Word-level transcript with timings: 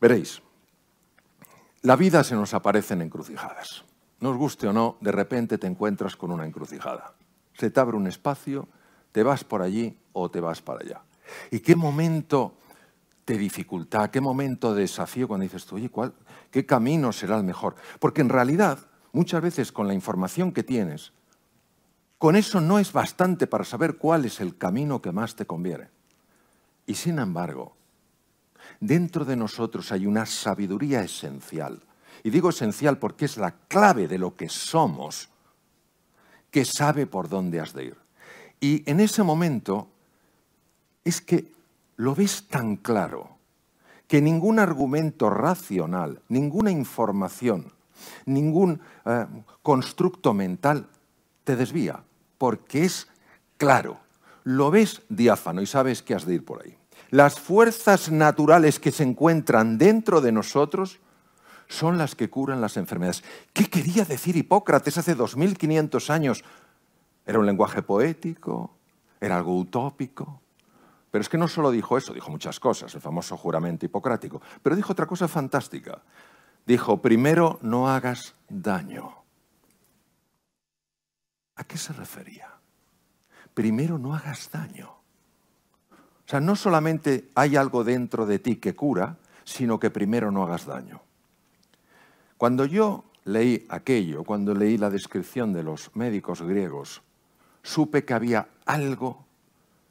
Veréis, 0.00 0.42
la 1.82 1.96
vida 1.96 2.24
se 2.24 2.34
nos 2.34 2.52
aparece 2.54 2.94
en 2.94 3.02
encrucijadas. 3.02 3.84
Nos 4.20 4.36
guste 4.36 4.66
o 4.66 4.72
no, 4.72 4.96
de 5.00 5.12
repente 5.12 5.58
te 5.58 5.66
encuentras 5.66 6.16
con 6.16 6.32
una 6.32 6.46
encrucijada. 6.46 7.14
Se 7.54 7.70
te 7.70 7.80
abre 7.80 7.96
un 7.96 8.06
espacio, 8.06 8.68
te 9.12 9.22
vas 9.22 9.44
por 9.44 9.62
allí 9.62 9.98
o 10.12 10.30
te 10.30 10.40
vas 10.40 10.62
para 10.62 10.80
allá. 10.80 11.02
¿Y 11.50 11.60
qué 11.60 11.76
momento 11.76 12.54
de 13.26 13.36
dificultad, 13.36 14.10
qué 14.10 14.20
momento 14.20 14.74
de 14.74 14.82
desafío 14.82 15.26
cuando 15.26 15.44
dices 15.44 15.66
tú, 15.66 15.76
oye, 15.76 15.90
¿cuál, 15.90 16.14
¿qué 16.50 16.64
camino 16.64 17.12
será 17.12 17.36
el 17.36 17.44
mejor? 17.44 17.74
Porque 17.98 18.20
en 18.20 18.28
realidad, 18.28 18.78
muchas 19.12 19.42
veces 19.42 19.72
con 19.72 19.88
la 19.88 19.94
información 19.94 20.52
que 20.52 20.62
tienes, 20.62 21.12
con 22.18 22.36
eso 22.36 22.60
no 22.60 22.78
es 22.78 22.92
bastante 22.92 23.46
para 23.46 23.64
saber 23.64 23.96
cuál 23.96 24.24
es 24.24 24.40
el 24.40 24.56
camino 24.56 25.02
que 25.02 25.12
más 25.12 25.34
te 25.34 25.46
conviene. 25.46 25.88
Y 26.86 26.94
sin 26.94 27.18
embargo, 27.18 27.76
dentro 28.80 29.24
de 29.24 29.36
nosotros 29.36 29.92
hay 29.92 30.06
una 30.06 30.26
sabiduría 30.26 31.02
esencial. 31.02 31.80
Y 32.22 32.30
digo 32.30 32.50
esencial 32.50 32.98
porque 32.98 33.26
es 33.26 33.36
la 33.36 33.52
clave 33.68 34.08
de 34.08 34.18
lo 34.18 34.36
que 34.36 34.48
somos, 34.48 35.28
que 36.50 36.64
sabe 36.64 37.06
por 37.06 37.28
dónde 37.28 37.60
has 37.60 37.72
de 37.72 37.84
ir. 37.84 37.96
Y 38.60 38.88
en 38.90 39.00
ese 39.00 39.22
momento 39.22 39.88
es 41.04 41.20
que 41.20 41.52
lo 41.96 42.14
ves 42.14 42.48
tan 42.48 42.76
claro 42.76 43.36
que 44.08 44.22
ningún 44.22 44.58
argumento 44.58 45.30
racional, 45.30 46.20
ninguna 46.28 46.70
información, 46.70 47.72
ningún 48.24 48.80
eh, 49.04 49.26
constructo 49.62 50.32
mental 50.34 50.88
te 51.44 51.56
desvía, 51.56 52.02
porque 52.38 52.84
es 52.84 53.08
claro, 53.56 53.98
lo 54.44 54.70
ves 54.70 55.02
diáfano 55.08 55.60
y 55.60 55.66
sabes 55.66 56.02
que 56.02 56.14
has 56.14 56.24
de 56.24 56.34
ir 56.34 56.44
por 56.44 56.62
ahí. 56.62 56.76
Las 57.10 57.38
fuerzas 57.38 58.10
naturales 58.10 58.80
que 58.80 58.92
se 58.92 59.02
encuentran 59.02 59.78
dentro 59.78 60.20
de 60.20 60.32
nosotros 60.32 61.00
son 61.68 61.98
las 61.98 62.14
que 62.14 62.30
curan 62.30 62.60
las 62.60 62.76
enfermedades. 62.76 63.24
¿Qué 63.52 63.68
quería 63.68 64.04
decir 64.04 64.36
Hipócrates 64.36 64.98
hace 64.98 65.14
2500 65.14 66.10
años? 66.10 66.44
¿Era 67.24 67.38
un 67.38 67.46
lenguaje 67.46 67.82
poético? 67.82 68.70
¿Era 69.20 69.36
algo 69.36 69.56
utópico? 69.56 70.40
Pero 71.10 71.22
es 71.22 71.28
que 71.28 71.38
no 71.38 71.48
solo 71.48 71.70
dijo 71.70 71.96
eso, 71.96 72.12
dijo 72.12 72.30
muchas 72.30 72.60
cosas, 72.60 72.94
el 72.94 73.00
famoso 73.00 73.36
juramento 73.36 73.86
hipocrático, 73.86 74.42
pero 74.62 74.76
dijo 74.76 74.92
otra 74.92 75.06
cosa 75.06 75.28
fantástica. 75.28 76.02
Dijo, 76.66 77.00
primero 77.00 77.58
no 77.62 77.88
hagas 77.88 78.34
daño. 78.48 79.14
¿A 81.54 81.64
qué 81.64 81.78
se 81.78 81.92
refería? 81.92 82.52
Primero 83.54 83.98
no 83.98 84.14
hagas 84.14 84.50
daño. 84.50 84.95
O 86.26 86.28
sea, 86.28 86.40
no 86.40 86.56
solamente 86.56 87.30
hay 87.36 87.54
algo 87.54 87.84
dentro 87.84 88.26
de 88.26 88.40
ti 88.40 88.56
que 88.56 88.74
cura, 88.74 89.16
sino 89.44 89.78
que 89.78 89.90
primero 89.90 90.32
no 90.32 90.42
hagas 90.42 90.66
daño. 90.66 91.00
Cuando 92.36 92.64
yo 92.64 93.04
leí 93.24 93.64
aquello, 93.68 94.24
cuando 94.24 94.52
leí 94.52 94.76
la 94.76 94.90
descripción 94.90 95.52
de 95.52 95.62
los 95.62 95.94
médicos 95.94 96.42
griegos, 96.42 97.02
supe 97.62 98.04
que 98.04 98.12
había 98.12 98.48
algo 98.64 99.24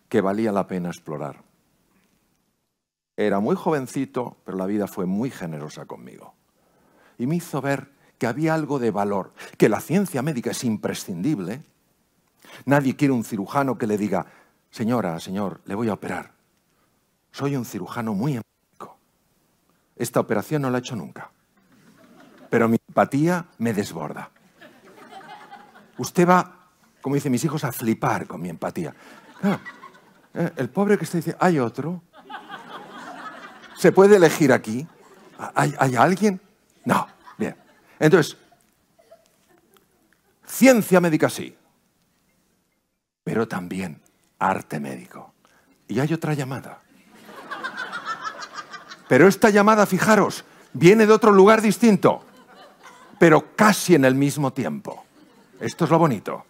que 0.09 0.19
valía 0.19 0.51
la 0.51 0.67
pena 0.67 0.89
explorar. 0.89 1.41
Era 3.15 3.39
muy 3.39 3.55
jovencito, 3.55 4.35
pero 4.43 4.57
la 4.57 4.65
vida 4.65 4.87
fue 4.87 5.05
muy 5.05 5.31
generosa 5.31 5.85
conmigo. 5.85 6.33
Y 7.17 7.27
me 7.27 7.37
hizo 7.37 7.61
ver 7.61 7.91
que 8.17 8.27
había 8.27 8.53
algo 8.53 8.77
de 8.77 8.91
valor, 8.91 9.31
que 9.57 9.69
la 9.69 9.79
ciencia 9.79 10.21
médica 10.21 10.51
es 10.51 10.65
imprescindible. 10.65 11.63
Nadie 12.65 12.97
quiere 12.97 13.13
un 13.13 13.23
cirujano 13.23 13.77
que 13.77 13.87
le 13.87 13.97
diga, 13.97 14.25
señora, 14.75 15.17
señor, 15.21 15.61
le 15.63 15.73
voy 15.73 15.87
a 15.87 15.93
operar. 15.93 16.33
Soy 17.31 17.55
un 17.55 17.63
cirujano 17.63 18.13
muy 18.13 18.33
empático. 18.33 18.97
Esta 19.95 20.19
operación 20.19 20.63
no 20.63 20.69
la 20.69 20.79
he 20.79 20.81
hecho 20.81 20.97
nunca. 20.97 21.31
Pero 22.49 22.67
mi 22.67 22.77
empatía 22.85 23.45
me 23.57 23.73
desborda. 23.73 24.29
Usted 25.97 26.27
va, 26.27 26.67
como 27.01 27.15
dicen 27.15 27.31
mis 27.31 27.45
hijos, 27.45 27.63
a 27.63 27.71
flipar 27.71 28.27
con 28.27 28.41
mi 28.41 28.49
empatía. 28.49 28.93
Eh, 30.33 30.51
el 30.57 30.69
pobre 30.69 30.97
que 30.97 31.05
está 31.05 31.19
dice, 31.19 31.37
¿hay 31.39 31.57
otro? 31.57 32.03
¿Se 33.77 33.93
puede 33.93 34.17
elegir 34.17 34.51
aquí? 34.51 34.85
¿Hay, 35.55 35.73
¿Hay, 35.79 35.95
alguien? 35.95 36.41
No. 36.83 37.07
Bien. 37.37 37.55
Entonces, 37.97 38.37
ciencia 40.45 40.99
médica 40.99 41.29
sí, 41.29 41.57
pero 43.23 43.47
también 43.47 44.01
arte 44.39 44.79
médico. 44.79 45.33
Y 45.87 45.99
hay 45.99 46.13
otra 46.13 46.33
llamada. 46.33 46.81
Pero 49.07 49.27
esta 49.27 49.49
llamada, 49.49 49.85
fijaros, 49.85 50.45
viene 50.73 51.05
de 51.05 51.13
otro 51.13 51.31
lugar 51.31 51.61
distinto, 51.61 52.23
pero 53.19 53.55
casi 53.55 53.95
en 53.95 54.05
el 54.05 54.15
mismo 54.15 54.51
tiempo. 54.51 55.05
Esto 55.59 55.85
es 55.85 55.91
lo 55.91 55.99
bonito. 55.99 56.45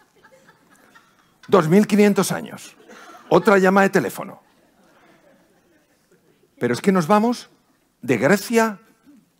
2500 1.47 2.31
años. 2.31 2.75
Otra 3.29 3.57
llamada 3.57 3.87
de 3.87 3.91
teléfono. 3.91 4.41
Pero 6.59 6.73
es 6.73 6.81
que 6.81 6.91
nos 6.91 7.07
vamos 7.07 7.49
de 8.01 8.17
Grecia 8.17 8.79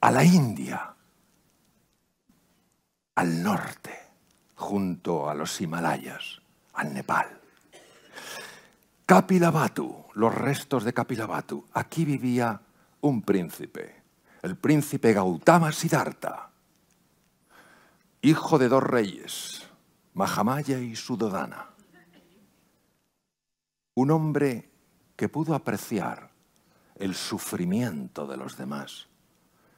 a 0.01 0.11
la 0.11 0.23
India, 0.23 0.93
al 3.15 3.41
norte, 3.41 3.97
junto 4.55 5.29
a 5.29 5.33
los 5.33 5.59
Himalayas, 5.61 6.41
al 6.73 6.93
Nepal. 6.93 7.39
Kapilabhatu, 9.05 10.05
los 10.15 10.33
restos 10.33 10.83
de 10.83 10.91
Kapilabhatu. 10.91 11.63
Aquí 11.73 12.05
vivía 12.05 12.59
un 13.01 13.21
príncipe, 13.21 14.01
el 14.41 14.57
príncipe 14.57 15.13
Gautama 15.13 15.71
Siddhartha, 15.71 16.49
hijo 18.23 18.57
de 18.57 18.67
dos 18.67 18.81
reyes, 18.81 19.69
Mahamaya 20.15 20.79
y 20.79 20.95
Sudodana. 20.95 21.69
Un 23.93 24.09
hombre 24.09 24.71
que 25.15 25.29
pudo 25.29 25.53
apreciar 25.53 26.31
el 26.95 27.13
sufrimiento 27.13 28.25
de 28.25 28.37
los 28.37 28.57
demás 28.57 29.07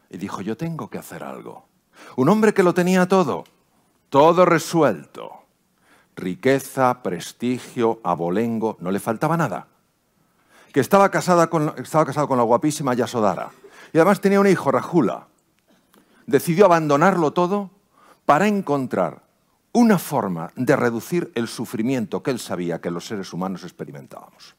y 0.09 0.17
dijo, 0.17 0.41
yo 0.41 0.55
tengo 0.55 0.89
que 0.89 0.99
hacer 0.99 1.23
algo. 1.23 1.67
Un 2.15 2.29
hombre 2.29 2.53
que 2.53 2.63
lo 2.63 2.73
tenía 2.73 3.07
todo, 3.07 3.43
todo 4.09 4.45
resuelto 4.45 5.46
riqueza, 6.17 7.01
prestigio, 7.03 8.01
abolengo, 8.03 8.75
no 8.81 8.91
le 8.91 8.99
faltaba 8.99 9.37
nada. 9.37 9.67
Que 10.73 10.81
estaba, 10.81 11.09
casada 11.09 11.47
con, 11.47 11.73
estaba 11.77 12.05
casado 12.05 12.27
con 12.27 12.37
la 12.37 12.43
guapísima 12.43 12.93
Yasodara. 12.93 13.51
Y 13.93 13.97
además 13.97 14.19
tenía 14.19 14.41
un 14.41 14.47
hijo, 14.47 14.71
Rajula. 14.71 15.27
Decidió 16.25 16.65
abandonarlo 16.65 17.31
todo 17.31 17.69
para 18.25 18.47
encontrar 18.47 19.21
una 19.71 19.97
forma 19.99 20.51
de 20.55 20.75
reducir 20.75 21.31
el 21.35 21.47
sufrimiento 21.47 22.21
que 22.21 22.31
él 22.31 22.39
sabía 22.39 22.81
que 22.81 22.91
los 22.91 23.05
seres 23.05 23.31
humanos 23.31 23.63
experimentábamos. 23.63 24.55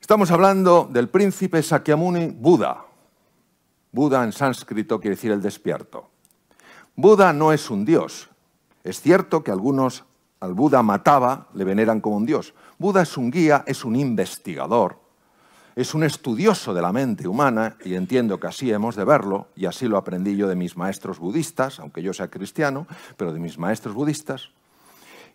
Estamos 0.00 0.30
hablando 0.30 0.88
del 0.88 1.08
príncipe 1.08 1.62
Sakyamuni 1.62 2.28
Buda. 2.28 2.84
Buda 3.90 4.22
en 4.22 4.32
sánscrito 4.32 5.00
quiere 5.00 5.16
decir 5.16 5.32
el 5.32 5.42
despierto. 5.42 6.10
Buda 6.94 7.32
no 7.32 7.52
es 7.52 7.70
un 7.70 7.84
dios. 7.84 8.28
Es 8.84 9.00
cierto 9.00 9.42
que 9.42 9.50
algunos 9.50 10.04
al 10.46 10.54
Buda 10.54 10.82
mataba, 10.82 11.48
le 11.54 11.64
veneran 11.64 12.00
como 12.00 12.16
un 12.16 12.26
dios. 12.26 12.54
Buda 12.78 13.02
es 13.02 13.16
un 13.16 13.30
guía, 13.30 13.64
es 13.66 13.84
un 13.84 13.96
investigador, 13.96 14.98
es 15.74 15.94
un 15.94 16.04
estudioso 16.04 16.72
de 16.72 16.80
la 16.80 16.92
mente 16.92 17.28
humana, 17.28 17.76
y 17.84 17.94
entiendo 17.94 18.40
que 18.40 18.46
así 18.46 18.72
hemos 18.72 18.96
de 18.96 19.04
verlo, 19.04 19.48
y 19.54 19.66
así 19.66 19.86
lo 19.86 19.98
aprendí 19.98 20.36
yo 20.36 20.48
de 20.48 20.56
mis 20.56 20.76
maestros 20.76 21.18
budistas, 21.18 21.80
aunque 21.80 22.02
yo 22.02 22.14
sea 22.14 22.28
cristiano, 22.28 22.86
pero 23.16 23.32
de 23.32 23.40
mis 23.40 23.58
maestros 23.58 23.94
budistas. 23.94 24.50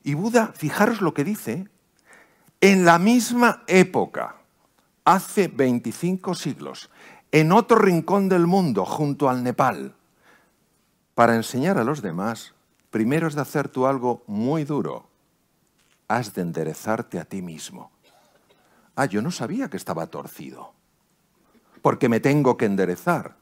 Y 0.03 0.15
Buda, 0.15 0.51
fijaros 0.55 1.01
lo 1.01 1.13
que 1.13 1.23
dice, 1.23 1.67
en 2.59 2.85
la 2.85 2.97
misma 2.97 3.63
época, 3.67 4.37
hace 5.05 5.47
25 5.47 6.33
siglos, 6.33 6.89
en 7.31 7.51
otro 7.51 7.77
rincón 7.77 8.29
del 8.29 8.47
mundo, 8.47 8.85
junto 8.85 9.29
al 9.29 9.43
Nepal, 9.43 9.95
para 11.13 11.35
enseñar 11.35 11.77
a 11.77 11.83
los 11.83 12.01
demás 12.01 12.53
primero 12.91 13.27
es 13.27 13.33
de 13.33 13.41
hacer 13.41 13.69
tú 13.69 13.87
algo 13.87 14.23
muy 14.27 14.63
duro. 14.63 15.09
Has 16.07 16.35
de 16.35 16.43
enderezarte 16.43 17.19
a 17.19 17.25
ti 17.25 17.41
mismo. 17.41 17.91
Ah, 18.95 19.05
yo 19.05 19.23
no 19.23 19.31
sabía 19.31 19.69
que 19.69 19.77
estaba 19.77 20.05
torcido. 20.07 20.73
Porque 21.81 22.07
me 22.07 22.19
tengo 22.19 22.57
que 22.57 22.65
enderezar. 22.65 23.35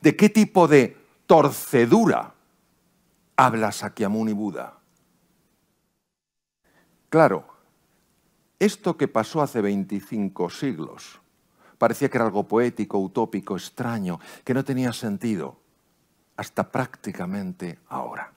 ¿De 0.00 0.16
qué 0.16 0.28
tipo 0.28 0.66
de 0.66 0.96
torcedura 1.26 2.34
habla 3.36 3.70
Sakyamuni 3.70 4.32
Buda? 4.32 4.78
Claro, 7.08 7.46
esto 8.58 8.96
que 8.96 9.06
pasó 9.06 9.42
hace 9.42 9.60
25 9.60 10.50
siglos 10.50 11.22
parecía 11.82 12.08
que 12.08 12.16
era 12.16 12.26
algo 12.26 12.46
poético, 12.46 12.96
utópico, 13.00 13.56
extraño, 13.56 14.20
que 14.44 14.54
no 14.54 14.64
tenía 14.64 14.92
sentido, 14.92 15.56
hasta 16.36 16.70
prácticamente 16.70 17.80
ahora. 17.88 18.32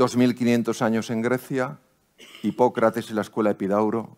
2.500 0.00 0.80
años 0.80 1.10
en 1.10 1.20
Grecia, 1.20 1.76
Hipócrates 2.42 3.10
y 3.10 3.12
la 3.12 3.20
escuela 3.20 3.50
Epidauro, 3.50 4.16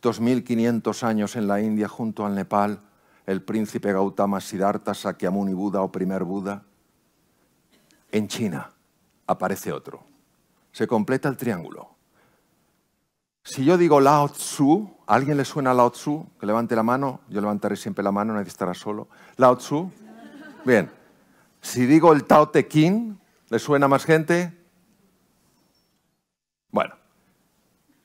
2.500 0.00 1.02
años 1.02 1.34
en 1.34 1.48
la 1.48 1.60
India 1.60 1.88
junto 1.88 2.24
al 2.24 2.36
Nepal, 2.36 2.78
el 3.26 3.42
príncipe 3.42 3.92
Gautama 3.92 4.40
Siddhartha 4.40 4.94
Sakyamuni 4.94 5.52
Buda 5.52 5.82
o 5.82 5.90
primer 5.90 6.22
Buda. 6.22 6.62
En 8.12 8.28
China 8.28 8.70
aparece 9.26 9.72
otro. 9.72 10.04
Se 10.70 10.86
completa 10.86 11.28
el 11.28 11.36
triángulo. 11.36 11.90
Si 13.42 13.64
yo 13.64 13.76
digo 13.76 13.98
Lao 13.98 14.28
Tzu, 14.28 14.88
¿a 15.04 15.16
alguien 15.16 15.36
le 15.36 15.44
suena 15.44 15.74
Lao 15.74 15.90
Tzu? 15.90 16.28
Que 16.38 16.46
levante 16.46 16.76
la 16.76 16.84
mano, 16.84 17.22
yo 17.28 17.40
levantaré 17.40 17.74
siempre 17.74 18.04
la 18.04 18.12
mano, 18.12 18.34
nadie 18.34 18.50
estará 18.50 18.72
solo. 18.72 19.08
Lao 19.36 19.56
Tzu. 19.56 19.90
Bien. 20.64 20.88
Si 21.60 21.86
digo 21.86 22.12
el 22.12 22.22
Tao 22.22 22.50
Te 22.50 22.68
Ching, 22.68 23.18
¿le 23.48 23.58
suena 23.58 23.88
más 23.88 24.04
gente? 24.04 24.60
Bueno, 26.74 26.96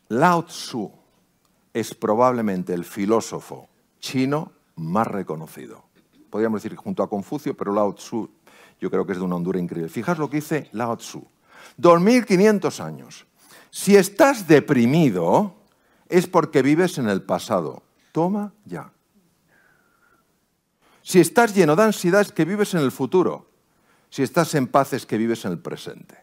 Lao 0.09 0.44
Tzu 0.45 0.91
es 1.73 1.94
probablemente 1.94 2.73
el 2.73 2.83
filósofo 2.83 3.69
chino 4.00 4.51
más 4.75 5.07
reconocido. 5.07 5.83
Podríamos 6.29 6.63
decir 6.63 6.77
junto 6.77 7.03
a 7.03 7.09
Confucio, 7.09 7.56
pero 7.56 7.73
Lao 7.73 7.94
Tzu 7.94 8.29
yo 8.79 8.89
creo 8.89 9.06
que 9.06 9.13
es 9.13 9.19
de 9.19 9.23
una 9.23 9.35
hondura 9.35 9.59
increíble. 9.59 9.89
Fijaos 9.89 10.17
lo 10.17 10.29
que 10.29 10.38
dice 10.38 10.69
Lao 10.71 10.97
Tzu. 10.97 11.25
2500 11.77 12.79
años. 12.79 13.25
Si 13.69 13.95
estás 13.95 14.47
deprimido, 14.47 15.56
es 16.07 16.27
porque 16.27 16.62
vives 16.62 16.97
en 16.97 17.07
el 17.07 17.21
pasado. 17.21 17.83
Toma 18.12 18.53
ya. 18.65 18.91
Si 21.03 21.19
estás 21.19 21.53
lleno 21.53 21.75
de 21.75 21.83
ansiedad, 21.83 22.21
es 22.21 22.31
que 22.31 22.45
vives 22.45 22.73
en 22.73 22.81
el 22.81 22.91
futuro. 22.91 23.47
Si 24.09 24.23
estás 24.23 24.55
en 24.55 24.67
paz, 24.67 24.94
es 24.94 25.05
que 25.05 25.17
vives 25.17 25.45
en 25.45 25.51
el 25.51 25.59
presente. 25.59 26.17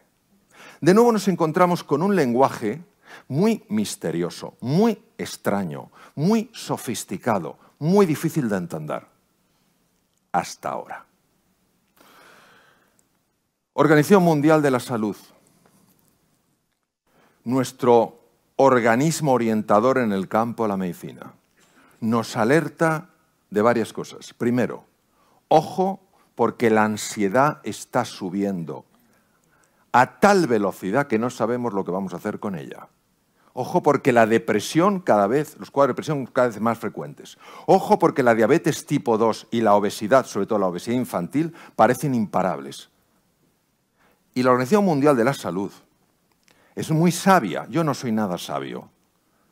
De 0.81 0.93
nuevo 0.93 1.11
nos 1.11 1.27
encontramos 1.27 1.83
con 1.83 2.01
un 2.01 2.15
lenguaje 2.15 2.83
muy 3.27 3.63
misterioso, 3.69 4.55
muy 4.61 5.01
extraño, 5.17 5.91
muy 6.15 6.49
sofisticado, 6.53 7.57
muy 7.79 8.05
difícil 8.05 8.49
de 8.49 8.57
entender. 8.57 9.05
Hasta 10.31 10.69
ahora. 10.69 11.05
Organización 13.73 14.23
Mundial 14.23 14.61
de 14.61 14.71
la 14.71 14.79
Salud. 14.79 15.15
Nuestro 17.43 18.19
organismo 18.55 19.33
orientador 19.33 19.99
en 19.99 20.11
el 20.11 20.27
campo 20.27 20.63
de 20.63 20.69
la 20.69 20.77
medicina 20.77 21.33
nos 22.01 22.35
alerta 22.35 23.09
de 23.49 23.61
varias 23.61 23.93
cosas. 23.93 24.33
Primero, 24.33 24.83
ojo 25.47 26.01
porque 26.35 26.69
la 26.69 26.83
ansiedad 26.83 27.61
está 27.63 28.05
subiendo 28.05 28.85
a 29.91 30.19
tal 30.19 30.47
velocidad 30.47 31.07
que 31.07 31.19
no 31.19 31.29
sabemos 31.29 31.73
lo 31.73 31.83
que 31.83 31.91
vamos 31.91 32.13
a 32.13 32.17
hacer 32.17 32.39
con 32.39 32.55
ella. 32.55 32.87
Ojo 33.59 33.81
porque 33.81 34.13
la 34.13 34.27
depresión 34.27 34.99
cada 34.99 35.25
vez, 35.25 35.57
los 35.57 35.71
cuadros 35.71 35.87
de 35.87 35.93
depresión 35.93 36.27
cada 36.27 36.49
vez 36.49 36.61
más 36.61 36.77
frecuentes. 36.77 37.39
Ojo 37.65 37.97
porque 37.97 38.21
la 38.21 38.35
diabetes 38.35 38.85
tipo 38.85 39.17
2 39.17 39.47
y 39.49 39.61
la 39.61 39.73
obesidad, 39.73 40.27
sobre 40.27 40.45
todo 40.45 40.59
la 40.59 40.67
obesidad 40.67 40.95
infantil, 40.95 41.55
parecen 41.75 42.13
imparables. 42.13 42.91
Y 44.35 44.43
la 44.43 44.51
Organización 44.51 44.85
Mundial 44.85 45.17
de 45.17 45.23
la 45.23 45.33
Salud 45.33 45.71
es 46.75 46.91
muy 46.91 47.11
sabia. 47.11 47.65
Yo 47.71 47.83
no 47.83 47.95
soy 47.95 48.11
nada 48.11 48.37
sabio, 48.37 48.91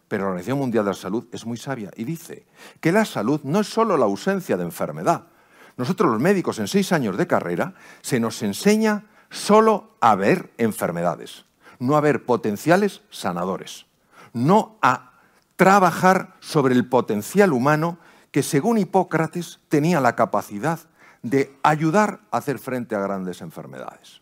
pero 0.08 0.26
la 0.26 0.30
Organización 0.30 0.60
Mundial 0.60 0.86
de 0.86 0.92
la 0.92 0.98
Salud 0.98 1.28
es 1.32 1.44
muy 1.44 1.58
sabia 1.58 1.90
y 1.96 2.04
dice 2.04 2.46
que 2.82 2.92
la 2.92 3.06
salud 3.06 3.42
no 3.44 3.62
es 3.62 3.68
solo 3.68 3.98
la 3.98 4.06
ausencia 4.06 4.56
de 4.56 4.66
enfermedad. 4.66 5.30
Nosotros 5.78 6.12
los 6.12 6.22
médicos 6.22 6.60
en 6.60 6.68
seis 6.68 6.92
años 6.92 7.18
de 7.18 7.26
carrera 7.26 7.74
se 8.04 8.20
nos 8.20 8.44
enseña 8.44 9.06
solo 9.32 9.96
a 10.00 10.14
ver 10.14 10.52
enfermedades, 10.60 11.46
no 11.80 11.98
a 11.98 12.02
ver 12.02 12.24
potenciales 12.24 13.02
sanadores 13.10 13.88
no 14.36 14.78
a 14.82 15.14
trabajar 15.56 16.36
sobre 16.42 16.76
el 16.76 16.88
potencial 16.88 17.54
humano 17.54 17.98
que, 18.32 18.44
según 18.44 18.78
Hipócrates, 18.78 19.62
tenía 19.70 20.02
la 20.02 20.16
capacidad 20.16 20.80
de 21.24 21.58
ayudar 21.64 22.20
a 22.32 22.38
hacer 22.38 22.60
frente 22.60 22.96
a 22.96 23.00
grandes 23.00 23.42
enfermedades. 23.42 24.22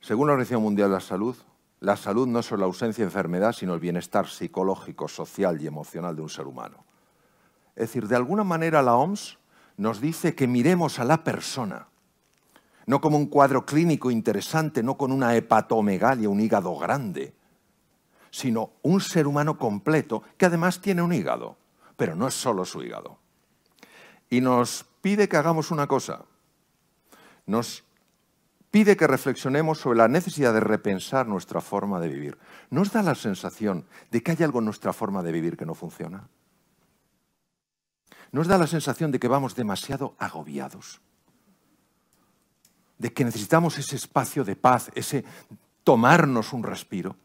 Según 0.00 0.28
la 0.28 0.34
Organización 0.34 0.62
Mundial 0.62 0.90
de 0.90 0.94
la 0.94 1.00
Salud, 1.00 1.36
la 1.80 1.96
salud 1.96 2.28
no 2.28 2.38
es 2.38 2.46
solo 2.46 2.60
la 2.60 2.66
ausencia 2.66 3.02
de 3.02 3.08
enfermedad, 3.08 3.52
sino 3.52 3.74
el 3.74 3.80
bienestar 3.80 4.28
psicológico, 4.28 5.08
social 5.08 5.60
y 5.60 5.66
emocional 5.66 6.14
de 6.14 6.22
un 6.22 6.28
ser 6.28 6.46
humano. 6.46 6.84
Es 7.74 7.88
decir, 7.88 8.06
de 8.06 8.16
alguna 8.16 8.44
manera 8.44 8.80
la 8.80 8.94
OMS 8.94 9.38
nos 9.76 10.00
dice 10.00 10.36
que 10.36 10.46
miremos 10.46 11.00
a 11.00 11.04
la 11.04 11.24
persona, 11.24 11.88
no 12.86 13.00
como 13.00 13.16
un 13.16 13.26
cuadro 13.26 13.66
clínico 13.66 14.10
interesante, 14.12 14.84
no 14.84 14.96
con 14.96 15.10
una 15.10 15.34
hepatomegalia, 15.34 16.28
un 16.28 16.40
hígado 16.40 16.76
grande, 16.76 17.34
sino 18.38 18.74
un 18.82 19.00
ser 19.00 19.26
humano 19.26 19.58
completo 19.58 20.22
que 20.36 20.46
además 20.46 20.80
tiene 20.80 21.02
un 21.02 21.12
hígado, 21.12 21.56
pero 21.96 22.14
no 22.14 22.28
es 22.28 22.34
solo 22.34 22.64
su 22.64 22.82
hígado. 22.82 23.18
Y 24.30 24.40
nos 24.40 24.84
pide 25.00 25.28
que 25.28 25.36
hagamos 25.36 25.70
una 25.70 25.88
cosa, 25.88 26.24
nos 27.46 27.84
pide 28.70 28.96
que 28.96 29.06
reflexionemos 29.06 29.78
sobre 29.78 29.98
la 29.98 30.08
necesidad 30.08 30.54
de 30.54 30.60
repensar 30.60 31.26
nuestra 31.26 31.60
forma 31.60 31.98
de 31.98 32.08
vivir. 32.08 32.38
¿Nos 32.70 32.92
da 32.92 33.02
la 33.02 33.14
sensación 33.14 33.86
de 34.10 34.22
que 34.22 34.30
hay 34.30 34.42
algo 34.44 34.60
en 34.60 34.66
nuestra 34.66 34.92
forma 34.92 35.22
de 35.22 35.32
vivir 35.32 35.56
que 35.56 35.66
no 35.66 35.74
funciona? 35.74 36.28
¿Nos 38.30 38.46
da 38.46 38.58
la 38.58 38.66
sensación 38.66 39.10
de 39.10 39.18
que 39.18 39.26
vamos 39.26 39.56
demasiado 39.56 40.14
agobiados? 40.18 41.00
¿De 42.98 43.12
que 43.12 43.24
necesitamos 43.24 43.78
ese 43.78 43.96
espacio 43.96 44.44
de 44.44 44.54
paz, 44.54 44.90
ese 44.94 45.24
tomarnos 45.82 46.52
un 46.52 46.62
respiro? 46.62 47.16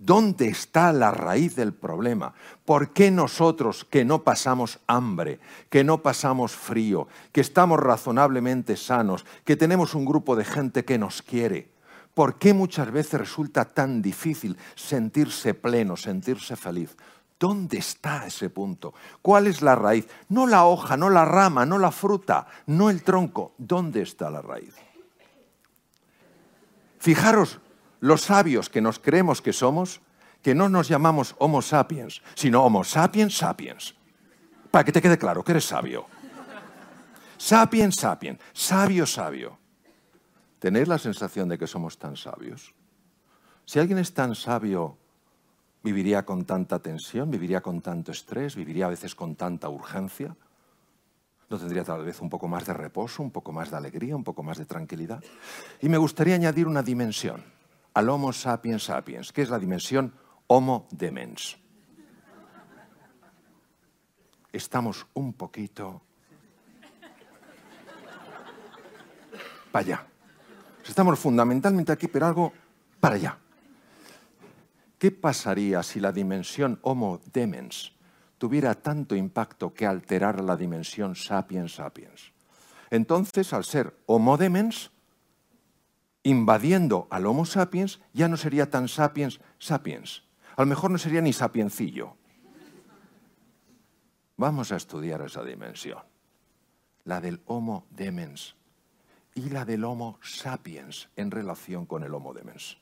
¿Dónde 0.00 0.48
está 0.48 0.94
la 0.94 1.10
raíz 1.10 1.56
del 1.56 1.74
problema? 1.74 2.32
¿Por 2.64 2.94
qué 2.94 3.10
nosotros 3.10 3.84
que 3.84 4.02
no 4.02 4.24
pasamos 4.24 4.78
hambre, 4.86 5.40
que 5.68 5.84
no 5.84 5.98
pasamos 5.98 6.52
frío, 6.52 7.06
que 7.32 7.42
estamos 7.42 7.78
razonablemente 7.78 8.78
sanos, 8.78 9.26
que 9.44 9.56
tenemos 9.56 9.94
un 9.94 10.06
grupo 10.06 10.36
de 10.36 10.46
gente 10.46 10.86
que 10.86 10.96
nos 10.96 11.20
quiere? 11.20 11.68
¿Por 12.14 12.38
qué 12.38 12.54
muchas 12.54 12.90
veces 12.90 13.20
resulta 13.20 13.66
tan 13.66 14.00
difícil 14.00 14.56
sentirse 14.74 15.52
pleno, 15.52 15.98
sentirse 15.98 16.56
feliz? 16.56 16.96
¿Dónde 17.38 17.76
está 17.76 18.26
ese 18.26 18.48
punto? 18.48 18.94
¿Cuál 19.20 19.48
es 19.48 19.60
la 19.60 19.74
raíz? 19.74 20.08
No 20.30 20.46
la 20.46 20.64
hoja, 20.64 20.96
no 20.96 21.10
la 21.10 21.26
rama, 21.26 21.66
no 21.66 21.76
la 21.76 21.90
fruta, 21.90 22.46
no 22.64 22.88
el 22.88 23.02
tronco. 23.02 23.52
¿Dónde 23.58 24.00
está 24.00 24.30
la 24.30 24.40
raíz? 24.40 24.74
Fijaros 26.98 27.60
los 28.00 28.22
sabios 28.22 28.68
que 28.68 28.80
nos 28.80 28.98
creemos 28.98 29.40
que 29.42 29.52
somos, 29.52 30.00
que 30.42 30.54
no 30.54 30.68
nos 30.68 30.88
llamamos 30.88 31.36
Homo 31.38 31.62
sapiens, 31.62 32.22
sino 32.34 32.64
Homo 32.64 32.82
sapiens 32.82 33.36
sapiens. 33.36 33.94
Para 34.70 34.84
que 34.84 34.92
te 34.92 35.02
quede 35.02 35.18
claro 35.18 35.44
que 35.44 35.52
eres 35.52 35.66
sabio. 35.66 36.06
Sapiens 37.36 37.96
sapiens, 37.96 38.38
sabio 38.52 39.06
sabio. 39.06 39.58
¿Tenéis 40.58 40.88
la 40.88 40.98
sensación 40.98 41.48
de 41.48 41.58
que 41.58 41.66
somos 41.66 41.98
tan 41.98 42.16
sabios? 42.16 42.74
Si 43.64 43.78
alguien 43.78 43.98
es 43.98 44.12
tan 44.12 44.34
sabio, 44.34 44.98
¿viviría 45.82 46.24
con 46.24 46.44
tanta 46.44 46.78
tensión? 46.80 47.30
¿Viviría 47.30 47.60
con 47.60 47.80
tanto 47.80 48.12
estrés? 48.12 48.56
¿Viviría 48.56 48.86
a 48.86 48.90
veces 48.90 49.14
con 49.14 49.36
tanta 49.36 49.68
urgencia? 49.68 50.36
¿No 51.48 51.58
tendría 51.58 51.82
tal 51.82 52.04
vez 52.04 52.20
un 52.20 52.28
poco 52.28 52.46
más 52.46 52.66
de 52.66 52.74
reposo, 52.74 53.22
un 53.22 53.30
poco 53.30 53.52
más 53.52 53.70
de 53.70 53.76
alegría, 53.76 54.16
un 54.16 54.24
poco 54.24 54.42
más 54.42 54.58
de 54.58 54.66
tranquilidad? 54.66 55.22
Y 55.80 55.88
me 55.88 55.98
gustaría 55.98 56.34
añadir 56.34 56.66
una 56.66 56.82
dimensión 56.82 57.42
al 57.94 58.08
Homo 58.08 58.32
sapiens 58.32 58.84
sapiens, 58.84 59.32
que 59.32 59.42
es 59.42 59.50
la 59.50 59.58
dimensión 59.58 60.12
Homo 60.46 60.88
demens. 60.90 61.58
Estamos 64.52 65.06
un 65.14 65.32
poquito 65.32 66.02
para 69.70 69.84
allá. 69.84 70.06
Estamos 70.86 71.18
fundamentalmente 71.18 71.92
aquí, 71.92 72.08
pero 72.08 72.26
algo 72.26 72.52
para 72.98 73.14
allá. 73.14 73.38
¿Qué 74.98 75.10
pasaría 75.10 75.82
si 75.82 76.00
la 76.00 76.12
dimensión 76.12 76.78
Homo 76.82 77.20
demens 77.32 77.92
tuviera 78.38 78.74
tanto 78.74 79.14
impacto 79.14 79.72
que 79.72 79.86
alterara 79.86 80.42
la 80.42 80.56
dimensión 80.56 81.14
sapiens 81.14 81.76
sapiens? 81.76 82.32
Entonces, 82.90 83.52
al 83.52 83.64
ser 83.64 83.94
Homo 84.06 84.36
demens, 84.36 84.90
invadiendo 86.22 87.06
al 87.10 87.26
Homo 87.26 87.44
sapiens, 87.44 88.00
ya 88.12 88.28
no 88.28 88.36
sería 88.36 88.70
tan 88.70 88.88
sapiens 88.88 89.40
sapiens. 89.58 90.24
A 90.56 90.62
lo 90.62 90.66
mejor 90.66 90.90
no 90.90 90.98
sería 90.98 91.20
ni 91.20 91.32
sapiencillo. 91.32 92.16
Vamos 94.36 94.72
a 94.72 94.76
estudiar 94.76 95.20
esa 95.22 95.44
dimensión, 95.44 96.02
la 97.04 97.20
del 97.20 97.42
Homo 97.46 97.86
demens 97.90 98.56
y 99.34 99.50
la 99.50 99.64
del 99.64 99.84
Homo 99.84 100.18
sapiens 100.22 101.08
en 101.16 101.30
relación 101.30 101.86
con 101.86 102.04
el 102.04 102.14
Homo 102.14 102.32
demens. 102.32 102.78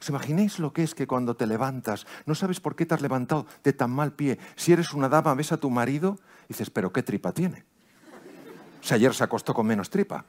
¿Os 0.00 0.08
imagináis 0.08 0.58
lo 0.58 0.72
que 0.72 0.82
es 0.82 0.94
que 0.94 1.06
cuando 1.06 1.36
te 1.36 1.46
levantas 1.46 2.06
no 2.26 2.34
sabes 2.34 2.60
por 2.60 2.76
qué 2.76 2.86
te 2.86 2.94
has 2.94 3.02
levantado 3.02 3.46
de 3.62 3.72
tan 3.72 3.90
mal 3.90 4.12
pie? 4.12 4.38
Si 4.56 4.72
eres 4.72 4.92
una 4.92 5.08
dama, 5.08 5.34
ves 5.34 5.52
a 5.52 5.58
tu 5.58 5.70
marido 5.70 6.18
y 6.44 6.48
dices, 6.48 6.70
pero 6.70 6.92
¿qué 6.92 7.02
tripa 7.02 7.32
tiene? 7.32 7.64
Si 8.80 8.94
ayer 8.94 9.14
se 9.14 9.24
acostó 9.24 9.54
con 9.54 9.66
menos 9.66 9.90
tripa. 9.90 10.24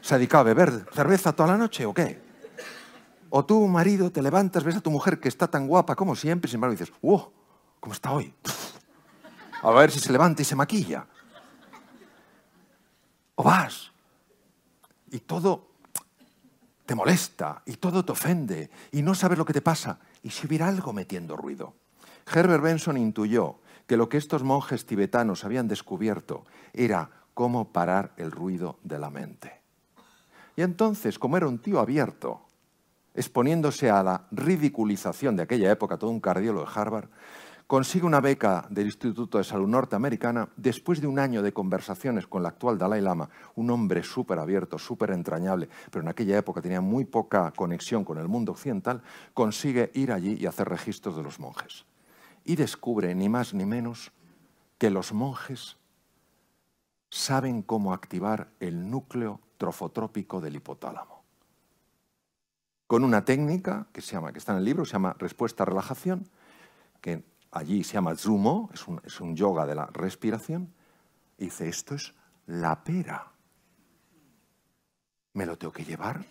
¿Se 0.00 0.14
ha 0.14 0.18
dedicado 0.18 0.42
a 0.42 0.44
beber 0.44 0.86
cerveza 0.92 1.32
toda 1.32 1.50
la 1.50 1.58
noche 1.58 1.84
o 1.86 1.92
qué? 1.92 2.20
O 3.30 3.44
tú, 3.44 3.66
marido, 3.66 4.10
te 4.10 4.22
levantas, 4.22 4.64
ves 4.64 4.76
a 4.76 4.80
tu 4.80 4.90
mujer 4.90 5.20
que 5.20 5.28
está 5.28 5.48
tan 5.48 5.66
guapa 5.66 5.94
como 5.94 6.16
siempre, 6.16 6.48
y 6.48 6.50
sin 6.50 6.56
embargo 6.56 6.76
dices, 6.76 6.92
¡wow! 7.02 7.30
¿Cómo 7.80 7.92
está 7.92 8.12
hoy? 8.12 8.34
A 9.62 9.70
ver 9.70 9.90
si 9.90 9.98
se 9.98 10.12
levanta 10.12 10.42
y 10.42 10.44
se 10.44 10.56
maquilla. 10.56 11.06
O 13.34 13.42
vas 13.42 13.92
y 15.10 15.20
todo 15.20 15.68
te 16.86 16.94
molesta 16.94 17.62
y 17.66 17.74
todo 17.74 18.04
te 18.04 18.12
ofende 18.12 18.70
y 18.92 19.02
no 19.02 19.14
sabes 19.14 19.38
lo 19.38 19.44
que 19.44 19.52
te 19.52 19.60
pasa. 19.60 19.98
Y 20.22 20.30
si 20.30 20.46
hubiera 20.46 20.68
algo 20.68 20.92
metiendo 20.92 21.36
ruido. 21.36 21.74
Herbert 22.32 22.62
Benson 22.62 22.96
intuyó 22.96 23.56
que 23.86 23.96
lo 23.96 24.08
que 24.08 24.16
estos 24.16 24.42
monjes 24.42 24.86
tibetanos 24.86 25.44
habían 25.44 25.68
descubierto 25.68 26.44
era 26.72 27.10
cómo 27.34 27.72
parar 27.72 28.12
el 28.16 28.30
ruido 28.30 28.78
de 28.82 28.98
la 28.98 29.10
mente. 29.10 29.57
Y 30.58 30.62
entonces, 30.62 31.20
como 31.20 31.36
era 31.36 31.46
un 31.46 31.60
tío 31.60 31.78
abierto, 31.78 32.40
exponiéndose 33.14 33.90
a 33.90 34.02
la 34.02 34.26
ridiculización 34.32 35.36
de 35.36 35.44
aquella 35.44 35.70
época, 35.70 35.98
todo 35.98 36.10
un 36.10 36.18
cardiólogo 36.18 36.66
de 36.66 36.72
Harvard, 36.74 37.08
consigue 37.68 38.04
una 38.04 38.20
beca 38.20 38.66
del 38.68 38.86
Instituto 38.86 39.38
de 39.38 39.44
Salud 39.44 39.68
Norteamericana 39.68 40.48
después 40.56 41.00
de 41.00 41.06
un 41.06 41.20
año 41.20 41.42
de 41.42 41.52
conversaciones 41.52 42.26
con 42.26 42.42
el 42.42 42.46
actual 42.46 42.76
Dalai 42.76 43.00
Lama, 43.00 43.30
un 43.54 43.70
hombre 43.70 44.02
súper 44.02 44.40
abierto, 44.40 44.80
súper 44.80 45.12
entrañable, 45.12 45.68
pero 45.92 46.02
en 46.02 46.08
aquella 46.08 46.36
época 46.36 46.60
tenía 46.60 46.80
muy 46.80 47.04
poca 47.04 47.52
conexión 47.52 48.04
con 48.04 48.18
el 48.18 48.26
mundo 48.26 48.50
occidental, 48.50 49.00
consigue 49.34 49.92
ir 49.94 50.10
allí 50.10 50.38
y 50.40 50.46
hacer 50.46 50.68
registros 50.68 51.14
de 51.14 51.22
los 51.22 51.38
monjes. 51.38 51.84
Y 52.44 52.56
descubre, 52.56 53.14
ni 53.14 53.28
más 53.28 53.54
ni 53.54 53.64
menos, 53.64 54.10
que 54.76 54.90
los 54.90 55.12
monjes 55.12 55.77
saben 57.10 57.62
cómo 57.62 57.92
activar 57.92 58.48
el 58.60 58.90
núcleo 58.90 59.40
trofotrópico 59.56 60.40
del 60.40 60.56
hipotálamo. 60.56 61.22
Con 62.86 63.04
una 63.04 63.24
técnica 63.24 63.86
que, 63.92 64.00
se 64.00 64.12
llama, 64.12 64.32
que 64.32 64.38
está 64.38 64.52
en 64.52 64.58
el 64.58 64.64
libro, 64.64 64.84
se 64.84 64.92
llama 64.92 65.14
respuesta-relajación, 65.18 66.28
que 67.00 67.22
allí 67.50 67.84
se 67.84 67.94
llama 67.94 68.16
Zumo, 68.16 68.70
es 68.72 69.20
un, 69.20 69.36
yoga 69.36 69.66
de 69.66 69.74
la 69.74 69.86
respiración, 69.86 70.72
y 71.36 71.44
dice, 71.44 71.68
esto 71.68 71.94
es 71.94 72.14
la 72.46 72.82
pera. 72.82 73.30
Me 75.34 75.46
lo 75.46 75.56
tengo 75.56 75.72
que 75.72 75.84
llevar 75.84 76.24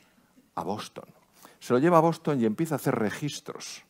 a 0.56 0.64
Boston. 0.64 1.06
Se 1.60 1.74
lo 1.74 1.80
lleva 1.80 2.00
a 2.00 2.02
Boston 2.02 2.42
y 2.42 2.46
empieza 2.46 2.76
a 2.76 2.78
hacer 2.78 2.96
registros 2.96 3.87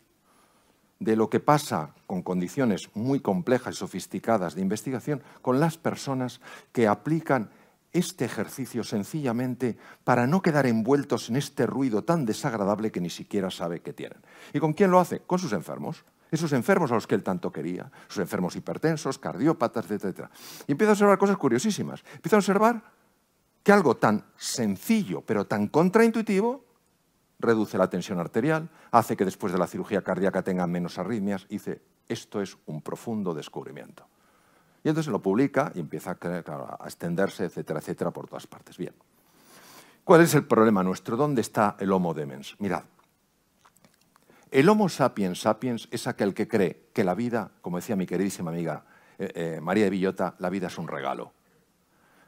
de 1.00 1.16
lo 1.16 1.30
que 1.30 1.40
pasa 1.40 1.94
con 2.08 2.22
condiciones 2.22 2.90
muy 2.94 3.20
complejas 3.20 3.76
y 3.76 3.78
sofisticadas 3.78 4.56
de 4.56 4.62
investigación 4.62 5.22
con 5.42 5.60
las 5.60 5.78
personas 5.78 6.42
que 6.72 6.88
aplican 6.88 7.50
este 7.94 8.26
ejercicio 8.26 8.84
sencillamente 8.84 9.78
para 10.04 10.28
no 10.28 10.42
quedar 10.42 10.68
envueltos 10.68 11.30
en 11.30 11.36
este 11.38 11.66
ruido 11.66 12.04
tan 12.04 12.26
desagradable 12.26 12.92
que 12.92 13.02
ni 13.02 13.10
siquiera 13.10 13.50
sabe 13.50 13.82
que 13.82 13.94
tienen. 13.94 14.20
¿Y 14.54 14.60
con 14.60 14.74
quién 14.74 14.92
lo 14.92 15.00
hace? 15.00 15.20
Con 15.22 15.40
sus 15.40 15.54
enfermos. 15.54 16.04
Esos 16.30 16.52
enfermos 16.52 16.92
a 16.92 16.96
los 16.96 17.08
que 17.08 17.16
él 17.16 17.24
tanto 17.24 17.52
quería, 17.52 17.90
sus 18.10 18.18
enfermos 18.18 18.56
hipertensos, 18.58 19.18
cardiópatas, 19.18 19.90
etc. 19.90 20.28
Y 20.68 20.74
empieza 20.74 20.92
a 20.92 20.94
observar 20.94 21.18
cosas 21.18 21.38
curiosísimas. 21.38 22.04
Empieza 22.16 22.36
a 22.36 22.40
observar 22.40 22.84
que 23.64 23.72
algo 23.72 23.96
tan 23.96 24.26
sencillo, 24.36 25.22
pero 25.22 25.48
tan 25.48 25.68
contraintuitivo, 25.68 26.67
reduce 27.40 27.78
la 27.78 27.90
tensión 27.90 28.20
arterial, 28.20 28.70
hace 28.92 29.16
que 29.16 29.26
después 29.26 29.54
de 29.54 29.60
la 29.60 29.68
cirugía 29.68 30.02
cardíaca 30.02 30.42
tengan 30.42 30.72
menos 30.72 30.98
arritmias. 30.98 31.46
Y 31.50 31.56
dice, 31.56 31.82
esto 32.08 32.42
es 32.42 32.58
un 32.66 32.82
profundo 32.82 33.34
descubrimiento. 33.34 34.08
Y 34.84 34.90
entonces 34.90 35.12
lo 35.12 35.22
publica 35.22 35.72
y 35.76 35.80
empieza 35.80 36.18
a, 36.20 36.86
extenderse, 36.86 37.46
etcétera, 37.46 37.80
etcétera, 37.80 38.12
por 38.12 38.28
todas 38.28 38.48
partes. 38.48 38.78
Bien. 38.78 38.94
¿Cuál 40.04 40.22
es 40.22 40.34
el 40.36 40.46
problema 40.46 40.84
nuestro? 40.84 41.18
¿Dónde 41.18 41.42
está 41.42 41.76
el 41.80 41.92
Homo 41.92 42.14
demens? 42.14 42.56
Mirad, 42.60 42.84
el 44.50 44.70
Homo 44.70 44.88
sapiens 44.88 45.42
sapiens 45.42 45.90
es 45.92 46.08
aquel 46.08 46.34
que 46.34 46.48
cree 46.48 46.88
que 46.94 47.04
la 47.04 47.14
vida, 47.14 47.52
como 47.62 47.78
decía 47.78 47.98
mi 47.98 48.06
queridísima 48.06 48.50
amiga 48.50 48.86
eh, 49.20 49.32
eh, 49.36 49.60
María 49.62 49.84
de 49.84 49.90
Villota, 49.90 50.36
la 50.40 50.50
vida 50.50 50.68
es 50.68 50.78
un 50.78 50.88
regalo. 50.88 51.34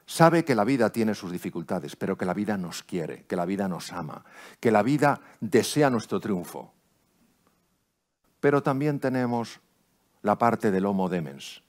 Sabe 0.09 0.43
que 0.43 0.55
la 0.55 0.63
vida 0.63 0.89
tiene 0.89 1.13
sus 1.13 1.31
dificultades, 1.31 1.95
pero 1.95 2.17
que 2.17 2.25
la 2.25 2.33
vida 2.33 2.57
nos 2.57 2.81
quiere, 2.81 3.25
que 3.27 3.35
la 3.35 3.45
vida 3.45 3.67
nos 3.67 3.93
ama, 3.93 4.25
que 4.59 4.71
la 4.71 4.81
vida 4.81 5.21
desea 5.39 5.91
nuestro 5.91 6.19
triunfo. 6.19 6.73
Pero 8.39 8.63
también 8.63 8.99
tenemos 8.99 9.59
la 10.23 10.35
parte 10.35 10.71
del 10.71 10.87
Homo 10.87 11.09
demens, 11.09 11.61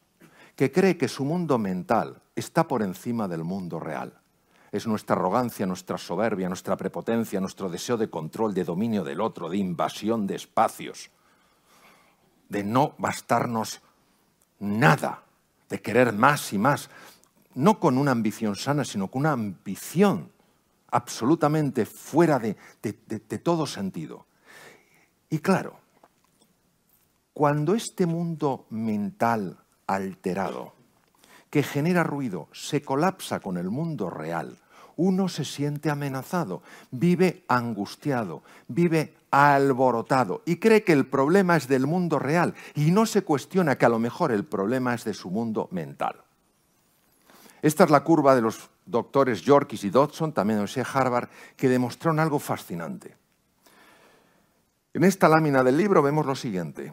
que 0.57 0.73
cree 0.73 0.97
que 0.97 1.07
su 1.07 1.27
mundo 1.27 1.59
mental 1.59 2.23
está 2.35 2.67
por 2.67 2.83
encima 2.83 3.29
del 3.29 3.45
mundo 3.45 3.79
real 3.79 4.19
es 4.73 4.87
nuestra 4.87 5.17
arrogancia, 5.17 5.67
nuestra 5.67 5.99
soberbia, 5.99 6.49
nuestra 6.49 6.79
prepotencia, 6.79 7.41
nuestro 7.41 7.69
deseo 7.69 7.99
de 7.99 8.09
control, 8.09 8.55
de 8.55 8.65
dominio 8.65 9.05
del 9.05 9.21
otro, 9.21 9.51
de 9.51 9.57
invasión 9.59 10.27
de 10.27 10.37
espacios, 10.37 11.11
de 12.49 12.65
no 12.65 12.95
bastarnos 12.97 13.83
nada, 14.61 15.25
de 15.69 15.83
querer 15.83 16.13
más 16.13 16.53
y 16.53 16.59
más, 16.59 16.89
no 17.55 17.81
con 17.81 17.99
una 17.99 18.13
ambición 18.13 18.57
sana, 18.57 18.85
sino 18.85 19.09
con 19.09 19.21
una 19.21 19.33
ambición 19.33 20.31
absolutamente 20.91 21.87
fuera 21.87 22.39
de, 22.39 22.55
todo 23.43 23.67
sentido. 23.67 24.27
Y 25.29 25.39
claro, 25.39 25.79
cuando 27.33 27.75
este 27.75 28.07
mundo 28.07 28.67
mental 28.71 29.59
alterado, 29.87 30.75
que 31.49 31.63
genera 31.63 32.05
ruido, 32.05 32.49
se 32.53 32.83
colapsa 32.83 33.41
con 33.41 33.57
el 33.57 33.71
mundo 33.71 34.11
real, 34.11 34.57
uno 34.97 35.29
se 35.29 35.45
siente 35.45 35.91
amenazado, 35.91 36.63
vive 36.91 37.45
angustiado, 37.49 38.43
vive 38.69 39.15
alborotado 39.31 40.43
y 40.45 40.57
cree 40.57 40.85
que 40.85 40.93
el 40.93 41.07
problema 41.07 41.57
es 41.57 41.69
del 41.69 41.87
mundo 41.87 42.19
real 42.19 42.55
y 42.75 42.91
no 42.91 43.07
se 43.07 43.23
cuestiona 43.23 43.79
que 43.79 43.87
a 43.87 43.89
lo 43.89 43.99
mejor 43.99 44.33
el 44.33 44.45
problema 44.45 44.95
es 44.95 45.05
de 45.05 45.15
su 45.15 45.31
mundo 45.31 45.69
mental. 45.71 46.17
Esta 47.63 47.85
es 47.85 47.91
la 47.91 48.05
curva 48.05 48.35
de 48.35 48.43
los 48.43 48.71
doctores 48.87 49.43
Yorkis 49.43 49.85
y 49.85 49.91
Dodson, 49.91 50.33
también 50.33 50.65
de 50.65 50.87
Harvard, 50.93 51.29
que 51.57 51.69
demostraron 51.69 52.21
algo 52.21 52.39
fascinante. 52.39 53.17
En 54.93 55.05
esta 55.05 55.29
lámina 55.29 55.63
del 55.63 55.77
libro 55.77 56.03
vemos 56.03 56.27
lo 56.27 56.35
siguiente. 56.35 56.93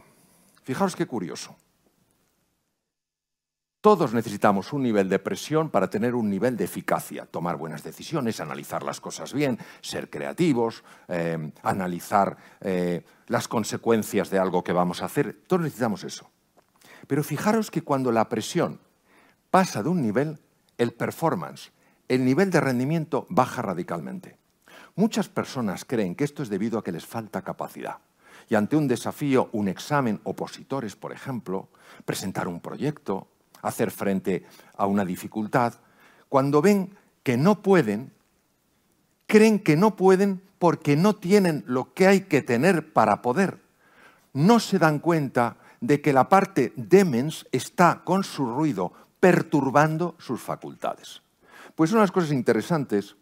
Fijaos 0.63 0.95
qué 0.95 1.07
curioso. 1.07 1.55
Todos 3.81 4.13
necesitamos 4.13 4.74
un 4.74 4.83
nivel 4.83 5.07
de 5.07 5.19
presión 5.19 5.69
para 5.69 5.89
tener 5.89 6.13
un 6.13 6.29
nivel 6.29 6.57
de 6.57 6.65
eficacia, 6.65 7.25
tomar 7.25 7.55
buenas 7.57 7.83
decisiones, 7.83 8.41
analizar 8.41 8.83
las 8.83 9.00
cosas 9.00 9.33
bien, 9.33 9.57
ser 9.81 10.09
creativos, 10.09 10.83
eh, 11.07 11.51
analizar 11.63 12.38
eh, 12.59 13.05
las 13.27 13.47
consecuencias 13.47 14.29
de 14.29 14.39
algo 14.39 14.63
que 14.63 14.74
vamos 14.74 15.01
a 15.01 15.05
hacer. 15.05 15.41
Todos 15.47 15.62
necesitamos 15.62 16.03
eso. 16.03 16.29
Pero 17.07 17.24
fijaros 17.24 17.71
que 17.71 17.83
cuando 17.83 18.12
la 18.12 18.27
presión 18.27 18.81
pasa 19.50 19.81
de 19.81 19.89
un 19.89 20.01
nivel, 20.01 20.39
el 20.77 20.93
performance, 20.93 21.72
el 22.07 22.24
nivel 22.24 22.51
de 22.51 22.62
rendimiento 22.62 23.25
baja 23.29 23.62
radicalmente. 23.62 24.38
Muchas 24.96 25.29
personas 25.29 25.86
creen 25.86 26.15
que 26.15 26.24
esto 26.24 26.41
es 26.43 26.50
debido 26.50 26.79
a 26.79 26.84
que 26.84 26.91
les 26.91 27.05
falta 27.05 27.43
capacidad. 27.43 27.98
Y 28.50 28.55
ante 28.55 28.75
un 28.75 28.88
desafío, 28.88 29.50
un 29.51 29.67
examen, 29.67 30.22
opositores, 30.24 30.96
por 30.96 31.12
ejemplo, 31.12 31.69
presentar 32.05 32.48
un 32.48 32.62
proyecto, 32.62 33.27
hacer 33.62 33.91
frente 33.91 34.46
a 34.75 34.86
una 34.86 35.05
dificultad, 35.05 35.74
cuando 36.29 36.62
ven 36.62 36.96
que 37.24 37.38
no 37.38 37.62
pueden, 37.62 38.13
creen 39.27 39.60
que 39.60 39.75
no 39.75 39.96
pueden 39.96 40.41
porque 40.60 40.96
no 40.96 41.15
tienen 41.15 41.63
lo 41.67 41.93
que 41.93 42.07
hay 42.07 42.22
que 42.22 42.41
tener 42.41 42.93
para 42.93 43.22
poder. 43.22 43.60
No 44.34 44.60
se 44.60 44.79
dan 44.79 45.00
cuenta 45.00 45.57
de 45.81 46.01
que 46.01 46.13
la 46.13 46.29
parte 46.29 46.74
demens 46.75 47.46
está 47.51 48.01
con 48.03 48.24
su 48.24 48.46
ruido 48.46 48.93
perturbando 49.19 50.15
sus 50.19 50.41
facultades. 50.41 51.21
Pues 51.75 51.91
una 51.91 52.01
de 52.01 52.03
las 52.03 52.12
cosas 52.12 52.31
interesantes 52.31 53.15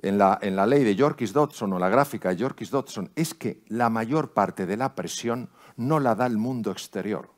en 0.00 0.18
la, 0.18 0.38
ley 0.66 0.84
de 0.84 0.96
Yorkis-Dodson 0.96 1.72
o 1.72 1.78
la 1.78 1.88
gráfica 1.88 2.28
de 2.28 2.36
Yorkis-Dodson 2.36 3.10
es 3.16 3.34
que 3.34 3.62
la 3.68 3.90
mayor 3.90 4.32
parte 4.32 4.66
de 4.66 4.76
la 4.76 4.94
presión 4.94 5.50
no 5.76 6.00
la 6.00 6.14
da 6.14 6.26
el 6.26 6.38
mundo 6.38 6.70
exterior 6.70 7.30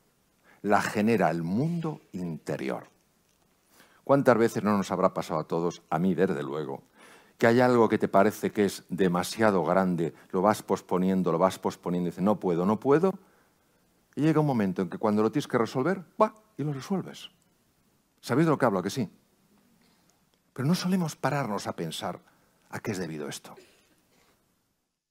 la 0.62 0.82
genera 0.82 1.30
el 1.30 1.42
mundo 1.42 2.00
interior. 2.12 2.88
¿Cuántas 4.04 4.36
veces 4.36 4.62
no 4.62 4.76
nos 4.76 4.90
habrá 4.90 5.14
pasado 5.14 5.40
a 5.40 5.44
todos, 5.44 5.82
a 5.90 5.98
mí 5.98 6.14
desde 6.14 6.42
luego, 6.42 6.82
que 7.38 7.46
hay 7.46 7.60
algo 7.60 7.88
que 7.88 7.98
te 7.98 8.08
parece 8.08 8.50
que 8.50 8.66
es 8.66 8.84
demasiado 8.88 9.64
grande, 9.64 10.14
lo 10.30 10.42
vas 10.42 10.62
posponiendo, 10.62 11.32
lo 11.32 11.38
vas 11.38 11.58
posponiendo, 11.58 12.08
y 12.08 12.10
dices, 12.10 12.24
no 12.24 12.38
puedo, 12.38 12.66
no 12.66 12.78
puedo, 12.78 13.14
y 14.14 14.22
llega 14.22 14.40
un 14.40 14.46
momento 14.46 14.82
en 14.82 14.90
que 14.90 14.98
cuando 14.98 15.22
lo 15.22 15.30
tienes 15.30 15.46
que 15.46 15.58
resolver, 15.58 16.02
va 16.20 16.34
y 16.58 16.64
lo 16.64 16.72
resuelves. 16.72 17.30
¿Sabéis 18.20 18.46
de 18.46 18.50
lo 18.50 18.58
que 18.58 18.66
hablo? 18.66 18.82
que 18.82 18.90
sí? 18.90 19.08
Pero 20.52 20.68
no 20.68 20.74
solemos 20.74 21.16
pararnos 21.16 21.66
a 21.66 21.74
pensar 21.74 22.20
a 22.70 22.80
qué 22.80 22.92
es 22.92 22.98
debido 22.98 23.28
esto. 23.28 23.54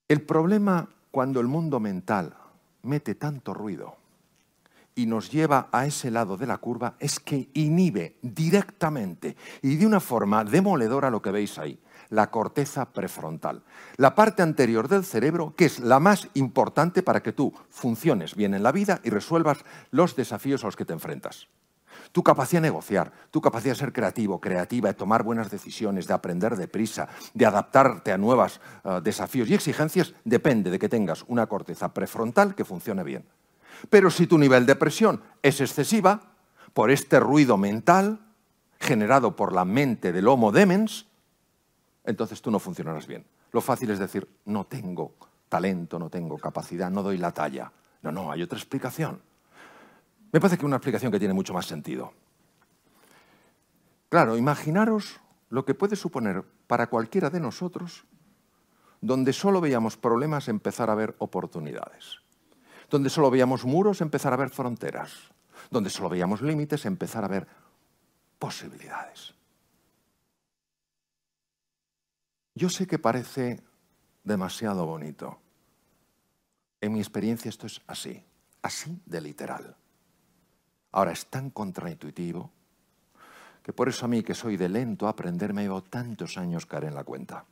El 0.07 0.21
problema 0.21 0.89
cuando 1.11 1.39
el 1.39 1.47
mundo 1.47 1.79
mental 1.79 2.35
mete 2.83 3.15
tanto 3.15 3.53
ruido 3.53 3.97
y 4.95 5.05
nos 5.05 5.31
lleva 5.31 5.69
a 5.71 5.85
ese 5.85 6.11
lado 6.11 6.35
de 6.35 6.47
la 6.47 6.57
curva 6.57 6.95
es 6.99 7.19
que 7.19 7.49
inhibe 7.53 8.17
directamente 8.21 9.35
y 9.61 9.75
de 9.75 9.85
una 9.85 9.99
forma 9.99 10.43
demoledora 10.43 11.09
lo 11.09 11.21
que 11.21 11.31
veis 11.31 11.57
ahí, 11.57 11.79
la 12.09 12.29
corteza 12.29 12.91
prefrontal, 12.91 13.63
la 13.97 14.13
parte 14.13 14.41
anterior 14.41 14.87
del 14.87 15.05
cerebro 15.05 15.53
que 15.55 15.65
es 15.65 15.79
la 15.79 15.99
más 15.99 16.27
importante 16.33 17.01
para 17.01 17.23
que 17.23 17.33
tú 17.33 17.53
funciones 17.69 18.35
bien 18.35 18.53
en 18.53 18.63
la 18.63 18.71
vida 18.71 18.99
y 19.03 19.09
resuelvas 19.09 19.63
los 19.91 20.15
desafíos 20.15 20.63
a 20.63 20.67
los 20.67 20.75
que 20.75 20.85
te 20.85 20.93
enfrentas. 20.93 21.47
Tu 22.11 22.23
capacidad 22.23 22.61
de 22.61 22.67
negociar, 22.67 23.11
tu 23.31 23.39
capacidad 23.39 23.73
de 23.73 23.79
ser 23.79 23.93
creativo, 23.93 24.41
creativa, 24.41 24.89
de 24.89 24.95
tomar 24.95 25.23
buenas 25.23 25.51
decisiones, 25.51 26.07
de 26.07 26.13
aprender 26.13 26.55
deprisa, 26.55 27.07
de 27.33 27.45
adaptarte 27.45 28.11
a 28.11 28.17
nuevos 28.17 28.59
eh, 28.83 28.99
desafíos 29.03 29.49
y 29.49 29.53
exigencias, 29.53 30.13
depende 30.23 30.71
de 30.71 30.79
que 30.79 30.89
tengas 30.89 31.23
una 31.27 31.45
corteza 31.47 31.93
prefrontal 31.93 32.55
que 32.55 32.65
funcione 32.65 33.03
bien. 33.03 33.25
Pero 33.89 34.09
si 34.09 34.27
tu 34.27 34.37
nivel 34.37 34.65
de 34.65 34.75
presión 34.75 35.21
es 35.41 35.61
excesiva, 35.61 36.21
por 36.73 36.91
este 36.91 37.19
ruido 37.19 37.57
mental 37.57 38.19
generado 38.79 39.35
por 39.35 39.53
la 39.53 39.65
mente 39.65 40.11
del 40.11 40.27
Homo 40.27 40.51
demens, 40.51 41.07
entonces 42.05 42.41
tú 42.41 42.51
no 42.51 42.59
funcionarás 42.59 43.07
bien. 43.07 43.25
Lo 43.51 43.61
fácil 43.61 43.91
es 43.91 43.99
decir, 43.99 44.27
no 44.45 44.65
tengo 44.65 45.15
talento, 45.49 45.99
no 45.99 46.09
tengo 46.09 46.37
capacidad, 46.37 46.89
no 46.89 47.03
doy 47.03 47.17
la 47.17 47.31
talla. 47.31 47.71
No, 48.01 48.11
no, 48.11 48.31
hay 48.31 48.41
otra 48.41 48.57
explicación. 48.57 49.21
Me 50.31 50.39
parece 50.39 50.57
que 50.57 50.65
una 50.65 50.77
explicación 50.77 51.11
que 51.11 51.19
tiene 51.19 51.33
mucho 51.33 51.53
más 51.53 51.65
sentido. 51.65 52.13
Claro, 54.09 54.37
imaginaros 54.37 55.19
lo 55.49 55.65
que 55.65 55.73
puede 55.73 55.95
suponer 55.95 56.43
para 56.67 56.87
cualquiera 56.87 57.29
de 57.29 57.39
nosotros, 57.39 58.05
donde 59.01 59.33
solo 59.33 59.61
veíamos 59.61 59.97
problemas, 59.97 60.47
empezar 60.47 60.89
a 60.89 60.95
ver 60.95 61.15
oportunidades. 61.19 62.17
Donde 62.89 63.09
solo 63.09 63.31
veíamos 63.31 63.65
muros, 63.65 64.01
empezar 64.01 64.33
a 64.33 64.37
ver 64.37 64.49
fronteras. 64.49 65.31
Donde 65.71 65.89
solo 65.89 66.09
veíamos 66.09 66.41
límites, 66.41 66.85
empezar 66.85 67.23
a 67.23 67.27
ver 67.27 67.47
posibilidades. 68.37 69.33
Yo 72.55 72.69
sé 72.69 72.87
que 72.87 72.99
parece 72.99 73.61
demasiado 74.23 74.85
bonito. 74.85 75.39
En 76.81 76.93
mi 76.93 76.99
experiencia 76.99 77.49
esto 77.49 77.67
es 77.67 77.81
así, 77.87 78.23
así 78.61 79.01
de 79.05 79.21
literal. 79.21 79.75
Ahora 80.91 81.11
es 81.11 81.27
tan 81.27 81.49
contraintuitivo 81.49 82.51
que 83.63 83.73
por 83.73 83.89
eso 83.89 84.05
a 84.05 84.07
mí, 84.07 84.23
que 84.23 84.33
soy 84.33 84.57
de 84.57 84.69
lento 84.69 85.05
a 85.05 85.11
aprender, 85.11 85.53
me 85.53 85.63
llevo 85.63 85.83
tantos 85.83 86.37
años 86.37 86.65
caer 86.65 86.85
en 86.85 86.95
la 86.95 87.03
cuenta. 87.03 87.45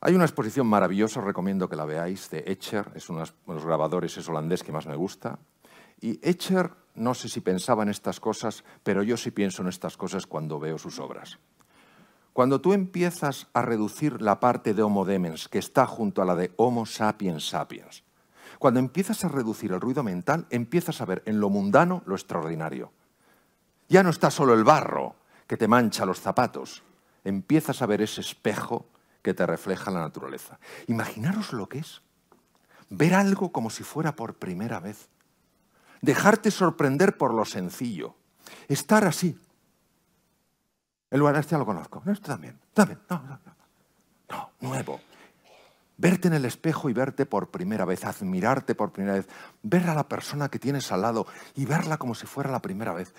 Hay 0.00 0.14
una 0.14 0.24
exposición 0.24 0.66
maravillosa, 0.66 1.20
recomiendo 1.20 1.68
que 1.68 1.76
la 1.76 1.84
veáis, 1.84 2.28
de 2.30 2.44
Etcher, 2.46 2.90
es 2.94 3.08
uno 3.08 3.24
de 3.24 3.32
los 3.46 3.64
grabadores 3.64 4.16
es 4.18 4.28
holandés 4.28 4.62
que 4.62 4.72
más 4.72 4.86
me 4.86 4.96
gusta. 4.96 5.38
Y 6.00 6.18
Etcher, 6.28 6.72
no 6.96 7.14
sé 7.14 7.28
si 7.28 7.40
pensaba 7.40 7.84
en 7.84 7.88
estas 7.88 8.20
cosas, 8.20 8.64
pero 8.82 9.02
yo 9.02 9.16
sí 9.16 9.30
pienso 9.30 9.62
en 9.62 9.68
estas 9.68 9.96
cosas 9.96 10.26
cuando 10.26 10.58
veo 10.58 10.76
sus 10.76 10.98
obras. 10.98 11.38
Cuando 12.34 12.60
tú 12.60 12.72
empiezas 12.72 13.46
a 13.54 13.62
reducir 13.62 14.20
la 14.20 14.40
parte 14.40 14.74
de 14.74 14.82
Homo 14.82 15.04
demens 15.04 15.48
que 15.48 15.58
está 15.58 15.86
junto 15.86 16.20
a 16.20 16.24
la 16.24 16.34
de 16.34 16.52
Homo 16.56 16.84
sapiens 16.84 17.48
sapiens, 17.48 18.02
cuando 18.58 18.80
empiezas 18.80 19.24
a 19.24 19.28
reducir 19.28 19.72
el 19.72 19.80
ruido 19.80 20.02
mental, 20.02 20.46
empiezas 20.50 21.00
a 21.00 21.04
ver 21.04 21.22
en 21.26 21.40
lo 21.40 21.50
mundano 21.50 22.02
lo 22.06 22.14
extraordinario. 22.14 22.92
Ya 23.88 24.02
no 24.02 24.10
está 24.10 24.30
solo 24.30 24.54
el 24.54 24.64
barro 24.64 25.16
que 25.46 25.56
te 25.56 25.68
mancha 25.68 26.06
los 26.06 26.20
zapatos, 26.20 26.82
empiezas 27.24 27.82
a 27.82 27.86
ver 27.86 28.02
ese 28.02 28.20
espejo 28.20 28.86
que 29.22 29.34
te 29.34 29.46
refleja 29.46 29.90
la 29.90 30.00
naturaleza. 30.00 30.58
Imaginaros 30.86 31.52
lo 31.52 31.68
que 31.68 31.78
es 31.78 32.02
ver 32.90 33.14
algo 33.14 33.52
como 33.52 33.70
si 33.70 33.82
fuera 33.82 34.14
por 34.14 34.34
primera 34.34 34.80
vez, 34.80 35.08
dejarte 36.00 36.50
sorprender 36.50 37.16
por 37.16 37.32
lo 37.32 37.44
sencillo, 37.44 38.14
estar 38.68 39.04
así. 39.04 39.38
El 41.10 41.20
lugar 41.20 41.36
este 41.36 41.52
ya 41.52 41.58
lo 41.58 41.66
conozco, 41.66 42.02
no, 42.04 42.12
esto 42.12 42.26
también, 42.26 42.58
también, 42.72 43.00
no, 43.08 43.22
no, 43.22 43.40
no, 43.44 43.56
no, 44.28 44.50
nuevo, 44.60 45.00
Verte 45.96 46.28
en 46.28 46.34
el 46.34 46.44
espejo 46.44 46.90
y 46.90 46.92
verte 46.92 47.24
por 47.24 47.50
primera 47.50 47.84
vez, 47.84 48.04
admirarte 48.04 48.74
por 48.74 48.92
primera 48.92 49.14
vez, 49.14 49.28
ver 49.62 49.88
a 49.88 49.94
la 49.94 50.08
persona 50.08 50.48
que 50.48 50.58
tienes 50.58 50.90
al 50.90 51.02
lado 51.02 51.26
y 51.54 51.64
verla 51.66 51.98
como 51.98 52.14
si 52.14 52.26
fuera 52.26 52.50
la 52.50 52.60
primera 52.60 52.92
vez. 52.92 53.14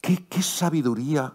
¿Qué, 0.00 0.26
qué 0.28 0.42
sabiduría 0.42 1.34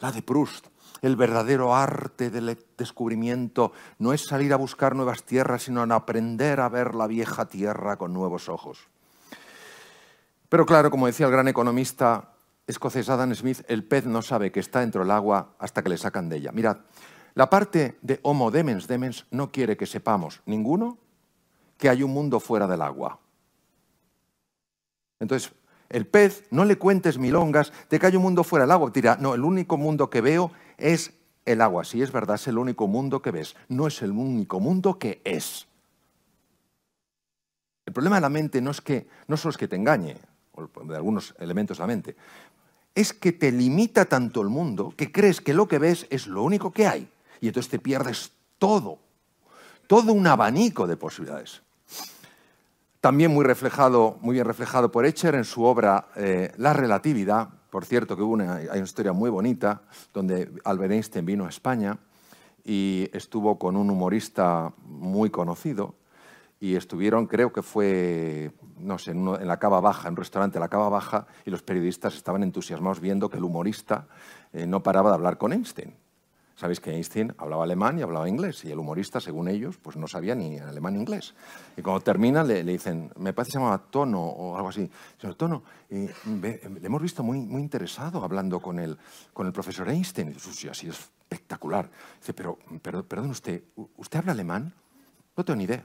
la 0.00 0.12
de 0.12 0.22
Proust? 0.22 0.66
El 1.00 1.16
verdadero 1.16 1.74
arte 1.74 2.30
del 2.30 2.58
descubrimiento 2.78 3.72
no 3.98 4.12
es 4.12 4.22
salir 4.22 4.52
a 4.52 4.56
buscar 4.56 4.94
nuevas 4.94 5.24
tierras, 5.24 5.62
sino 5.62 5.82
en 5.82 5.92
aprender 5.92 6.60
a 6.60 6.68
ver 6.68 6.94
la 6.94 7.06
vieja 7.06 7.46
tierra 7.46 7.96
con 7.96 8.12
nuevos 8.12 8.48
ojos. 8.48 8.88
Pero 10.48 10.66
claro, 10.66 10.90
como 10.90 11.06
decía 11.06 11.26
el 11.26 11.32
gran 11.32 11.48
economista 11.48 12.30
escocés 12.66 13.08
Adam 13.08 13.34
Smith, 13.34 13.62
el 13.68 13.84
pez 13.84 14.06
no 14.06 14.22
sabe 14.22 14.52
que 14.52 14.60
está 14.60 14.80
dentro 14.80 15.02
del 15.02 15.10
agua 15.10 15.54
hasta 15.58 15.82
que 15.82 15.88
le 15.88 15.98
sacan 15.98 16.28
de 16.28 16.36
ella. 16.36 16.52
Mirad, 16.52 16.78
la 17.34 17.50
parte 17.50 17.98
de 18.00 18.20
Homo 18.22 18.50
demens 18.50 18.86
demens 18.86 19.26
no 19.30 19.50
quiere 19.50 19.76
que 19.76 19.86
sepamos 19.86 20.40
ninguno 20.46 20.98
que 21.78 21.88
hay 21.88 22.02
un 22.02 22.12
mundo 22.12 22.38
fuera 22.38 22.66
del 22.66 22.82
agua. 22.82 23.18
Entonces, 25.18 25.52
el 25.88 26.06
pez, 26.06 26.44
no 26.50 26.64
le 26.64 26.76
cuentes 26.76 27.18
milongas 27.18 27.72
de 27.90 27.98
que 27.98 28.06
hay 28.06 28.16
un 28.16 28.22
mundo 28.22 28.44
fuera 28.44 28.64
del 28.64 28.72
agua. 28.72 28.92
Tira, 28.92 29.16
no, 29.20 29.34
el 29.34 29.42
único 29.42 29.76
mundo 29.76 30.08
que 30.10 30.20
veo 30.20 30.52
es 30.78 31.12
el 31.44 31.60
agua. 31.60 31.84
Si 31.84 32.02
es 32.02 32.12
verdad, 32.12 32.36
es 32.36 32.46
el 32.46 32.58
único 32.58 32.86
mundo 32.86 33.20
que 33.20 33.32
ves. 33.32 33.56
No 33.68 33.86
es 33.86 34.00
el 34.02 34.12
único 34.12 34.60
mundo 34.60 34.98
que 34.98 35.20
es. 35.24 35.66
El 37.86 37.92
problema 37.92 38.16
de 38.16 38.22
la 38.22 38.28
mente 38.28 38.60
no 38.60 38.70
es 38.70 38.80
que 38.80 39.08
no 39.26 39.36
solo 39.36 39.50
es 39.50 39.56
que 39.56 39.68
te 39.68 39.76
engañe, 39.76 40.16
o 40.52 40.66
de 40.84 40.96
algunos 40.96 41.34
elementos 41.38 41.78
de 41.78 41.82
la 41.82 41.88
mente, 41.88 42.16
es 42.94 43.12
que 43.12 43.32
te 43.32 43.50
limita 43.50 44.04
tanto 44.04 44.40
el 44.40 44.48
mundo 44.48 44.94
que 44.96 45.12
crees 45.12 45.40
que 45.40 45.52
lo 45.52 45.68
que 45.68 45.78
ves 45.78 46.06
es 46.10 46.26
lo 46.26 46.42
único 46.44 46.72
que 46.72 46.86
hay 46.86 47.08
y 47.44 47.48
entonces 47.48 47.70
te 47.70 47.78
pierdes 47.78 48.32
todo, 48.58 49.00
todo 49.86 50.14
un 50.14 50.26
abanico 50.26 50.86
de 50.86 50.96
posibilidades. 50.96 51.60
También 53.02 53.34
muy, 53.34 53.44
reflejado, 53.44 54.16
muy 54.22 54.32
bien 54.32 54.46
reflejado 54.46 54.90
por 54.90 55.04
Etcher 55.04 55.34
en 55.34 55.44
su 55.44 55.62
obra 55.62 56.08
eh, 56.16 56.52
La 56.56 56.72
relatividad, 56.72 57.50
por 57.68 57.84
cierto 57.84 58.16
que 58.16 58.22
hubo 58.22 58.32
una, 58.32 58.54
hay 58.54 58.68
una 58.68 58.84
historia 58.84 59.12
muy 59.12 59.28
bonita 59.28 59.82
donde 60.14 60.50
Albert 60.64 60.92
Einstein 60.92 61.26
vino 61.26 61.44
a 61.44 61.50
España 61.50 61.98
y 62.64 63.10
estuvo 63.12 63.58
con 63.58 63.76
un 63.76 63.90
humorista 63.90 64.72
muy 64.86 65.28
conocido 65.28 65.96
y 66.60 66.76
estuvieron, 66.76 67.26
creo 67.26 67.52
que 67.52 67.60
fue, 67.60 68.52
no 68.78 68.96
sé, 68.96 69.10
en, 69.10 69.46
la 69.46 69.58
Cava 69.58 69.82
Baja, 69.82 70.08
en 70.08 70.12
un 70.12 70.16
restaurante 70.16 70.54
de 70.54 70.60
la 70.60 70.70
Cava 70.70 70.88
Baja, 70.88 71.26
y 71.44 71.50
los 71.50 71.62
periodistas 71.62 72.14
estaban 72.14 72.42
entusiasmados 72.42 73.00
viendo 73.00 73.28
que 73.28 73.36
el 73.36 73.44
humorista 73.44 74.06
eh, 74.50 74.66
no 74.66 74.82
paraba 74.82 75.10
de 75.10 75.16
hablar 75.16 75.36
con 75.36 75.52
Einstein. 75.52 76.03
Sabéis 76.56 76.78
que 76.78 76.92
Einstein 76.92 77.34
hablaba 77.38 77.64
alemán 77.64 77.98
y 77.98 78.02
hablaba 78.02 78.28
inglés, 78.28 78.64
y 78.64 78.70
el 78.70 78.78
humorista, 78.78 79.20
según 79.20 79.48
ellos, 79.48 79.76
pues 79.76 79.96
no 79.96 80.06
sabía 80.06 80.36
ni 80.36 80.58
alemán 80.58 80.94
ni 80.94 81.00
inglés. 81.00 81.34
Y 81.76 81.82
cuando 81.82 82.00
termina 82.00 82.44
le, 82.44 82.62
dicen, 82.62 83.10
me 83.16 83.32
parece 83.32 83.48
que 83.48 83.52
se 83.52 83.58
llamaba 83.58 83.78
Tono 83.78 84.22
o 84.22 84.56
algo 84.56 84.68
así. 84.68 84.88
Señor 85.20 85.34
Tono, 85.34 85.64
le 85.90 86.10
hemos 86.82 87.02
visto 87.02 87.24
muy, 87.24 87.38
interesado 87.60 88.22
hablando 88.22 88.60
con 88.60 88.78
el, 88.78 88.96
profesor 89.52 89.88
Einstein. 89.88 90.28
Y 90.28 90.34
dice, 90.34 90.52
sí, 90.52 90.68
así 90.68 90.88
es 90.88 91.10
espectacular. 91.34 91.90
Dice, 92.20 92.32
pero, 92.34 92.56
perdón 93.04 93.30
usted, 93.30 93.64
¿usted 93.96 94.20
habla 94.20 94.32
alemán? 94.32 94.72
No 95.36 95.44
tengo 95.44 95.56
ni 95.56 95.64
idea. 95.64 95.84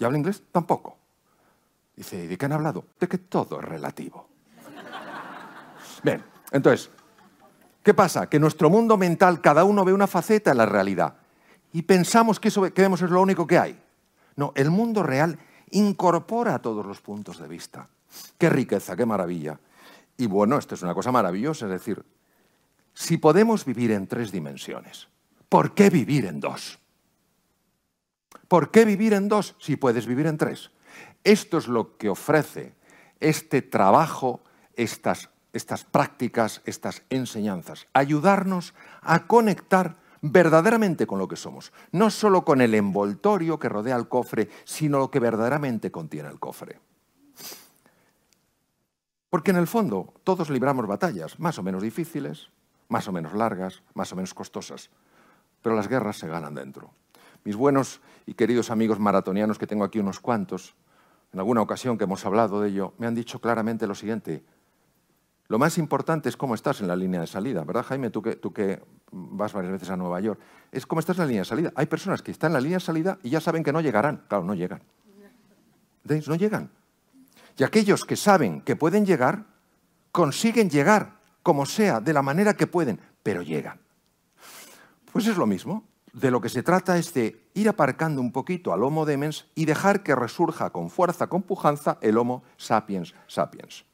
¿Y 0.00 0.04
habla 0.04 0.18
inglés? 0.18 0.42
Tampoco. 0.50 0.96
Dice, 1.94 2.26
¿de 2.26 2.36
qué 2.36 2.44
han 2.46 2.52
hablado? 2.52 2.86
De 2.98 3.06
que 3.06 3.18
todo 3.18 3.60
es 3.60 3.64
relativo. 3.64 4.28
Bien, 6.02 6.24
entonces, 6.50 6.90
¿Qué 7.82 7.94
pasa? 7.94 8.28
Que 8.28 8.38
nuestro 8.38 8.68
mundo 8.68 8.96
mental, 8.96 9.40
cada 9.40 9.64
uno 9.64 9.84
ve 9.84 9.92
una 9.92 10.06
faceta 10.06 10.50
en 10.50 10.58
la 10.58 10.66
realidad 10.66 11.16
y 11.72 11.82
pensamos 11.82 12.38
que 12.40 12.48
eso 12.48 12.62
que 12.62 12.82
vemos 12.82 13.00
es 13.02 13.10
lo 13.10 13.22
único 13.22 13.46
que 13.46 13.58
hay. 13.58 13.80
No, 14.36 14.52
el 14.54 14.70
mundo 14.70 15.02
real 15.02 15.38
incorpora 15.70 16.58
todos 16.60 16.84
los 16.84 17.00
puntos 17.00 17.38
de 17.38 17.48
vista. 17.48 17.88
Qué 18.38 18.50
riqueza, 18.50 18.96
qué 18.96 19.06
maravilla. 19.06 19.58
Y 20.16 20.26
bueno, 20.26 20.58
esto 20.58 20.74
es 20.74 20.82
una 20.82 20.94
cosa 20.94 21.12
maravillosa, 21.12 21.66
es 21.66 21.72
decir, 21.72 22.04
si 22.92 23.16
podemos 23.16 23.64
vivir 23.64 23.92
en 23.92 24.06
tres 24.06 24.32
dimensiones, 24.32 25.08
¿por 25.48 25.74
qué 25.74 25.88
vivir 25.88 26.26
en 26.26 26.40
dos? 26.40 26.78
¿Por 28.48 28.70
qué 28.70 28.84
vivir 28.84 29.14
en 29.14 29.28
dos 29.28 29.54
si 29.58 29.76
puedes 29.76 30.06
vivir 30.06 30.26
en 30.26 30.36
tres? 30.36 30.70
Esto 31.24 31.58
es 31.58 31.68
lo 31.68 31.96
que 31.96 32.08
ofrece 32.08 32.74
este 33.20 33.62
trabajo, 33.62 34.42
estas 34.74 35.30
estas 35.52 35.84
prácticas, 35.84 36.62
estas 36.64 37.02
enseñanzas, 37.10 37.86
ayudarnos 37.92 38.74
a 39.02 39.26
conectar 39.26 39.96
verdaderamente 40.22 41.06
con 41.06 41.18
lo 41.18 41.28
que 41.28 41.36
somos, 41.36 41.72
no 41.92 42.10
solo 42.10 42.44
con 42.44 42.60
el 42.60 42.74
envoltorio 42.74 43.58
que 43.58 43.68
rodea 43.68 43.96
el 43.96 44.08
cofre, 44.08 44.48
sino 44.64 44.98
lo 44.98 45.10
que 45.10 45.20
verdaderamente 45.20 45.90
contiene 45.90 46.28
el 46.28 46.38
cofre. 46.38 46.78
Porque 49.30 49.52
en 49.52 49.56
el 49.56 49.66
fondo 49.66 50.12
todos 50.24 50.50
libramos 50.50 50.86
batallas, 50.86 51.38
más 51.38 51.58
o 51.58 51.62
menos 51.62 51.82
difíciles, 51.82 52.48
más 52.88 53.06
o 53.08 53.12
menos 53.12 53.32
largas, 53.32 53.82
más 53.94 54.12
o 54.12 54.16
menos 54.16 54.34
costosas, 54.34 54.90
pero 55.62 55.76
las 55.76 55.88
guerras 55.88 56.18
se 56.18 56.26
ganan 56.26 56.54
dentro. 56.54 56.90
Mis 57.44 57.56
buenos 57.56 58.00
y 58.26 58.34
queridos 58.34 58.70
amigos 58.70 58.98
maratonianos, 58.98 59.58
que 59.58 59.66
tengo 59.66 59.84
aquí 59.84 59.98
unos 59.98 60.20
cuantos, 60.20 60.74
en 61.32 61.38
alguna 61.38 61.62
ocasión 61.62 61.96
que 61.96 62.04
hemos 62.04 62.26
hablado 62.26 62.60
de 62.60 62.70
ello, 62.70 62.92
me 62.98 63.06
han 63.06 63.14
dicho 63.14 63.40
claramente 63.40 63.86
lo 63.86 63.94
siguiente. 63.94 64.44
Lo 65.50 65.58
más 65.58 65.78
importante 65.78 66.28
es 66.28 66.36
cómo 66.36 66.54
estás 66.54 66.80
en 66.80 66.86
la 66.86 66.94
línea 66.94 67.20
de 67.22 67.26
salida, 67.26 67.64
¿verdad, 67.64 67.82
Jaime? 67.82 68.10
Tú 68.10 68.22
que, 68.22 68.36
tú 68.36 68.52
que 68.52 68.80
vas 69.10 69.52
varias 69.52 69.72
veces 69.72 69.90
a 69.90 69.96
Nueva 69.96 70.20
York. 70.20 70.38
Es 70.70 70.86
cómo 70.86 71.00
estás 71.00 71.16
en 71.16 71.22
la 71.22 71.26
línea 71.26 71.40
de 71.40 71.44
salida. 71.44 71.72
Hay 71.74 71.86
personas 71.86 72.22
que 72.22 72.30
están 72.30 72.50
en 72.50 72.52
la 72.52 72.60
línea 72.60 72.76
de 72.76 72.84
salida 72.84 73.18
y 73.24 73.30
ya 73.30 73.40
saben 73.40 73.64
que 73.64 73.72
no 73.72 73.80
llegarán. 73.80 74.22
Claro, 74.28 74.44
no 74.44 74.54
llegan. 74.54 74.80
¿Veis? 76.04 76.28
No 76.28 76.36
llegan. 76.36 76.70
Y 77.58 77.64
aquellos 77.64 78.04
que 78.04 78.14
saben 78.14 78.60
que 78.60 78.76
pueden 78.76 79.04
llegar, 79.04 79.44
consiguen 80.12 80.70
llegar, 80.70 81.18
como 81.42 81.66
sea, 81.66 81.98
de 81.98 82.12
la 82.12 82.22
manera 82.22 82.54
que 82.54 82.68
pueden, 82.68 83.00
pero 83.24 83.42
llegan. 83.42 83.80
Pues 85.12 85.26
es 85.26 85.36
lo 85.36 85.46
mismo. 85.48 85.82
De 86.12 86.30
lo 86.30 86.40
que 86.40 86.48
se 86.48 86.62
trata 86.62 86.96
es 86.96 87.12
de 87.12 87.50
ir 87.54 87.68
aparcando 87.68 88.20
un 88.20 88.30
poquito 88.30 88.72
al 88.72 88.84
Homo 88.84 89.04
demens 89.04 89.48
y 89.56 89.64
dejar 89.64 90.04
que 90.04 90.14
resurja 90.14 90.70
con 90.70 90.90
fuerza, 90.90 91.26
con 91.26 91.42
pujanza, 91.42 91.98
el 92.02 92.18
Homo 92.18 92.44
sapiens 92.56 93.16
sapiens. 93.26 93.89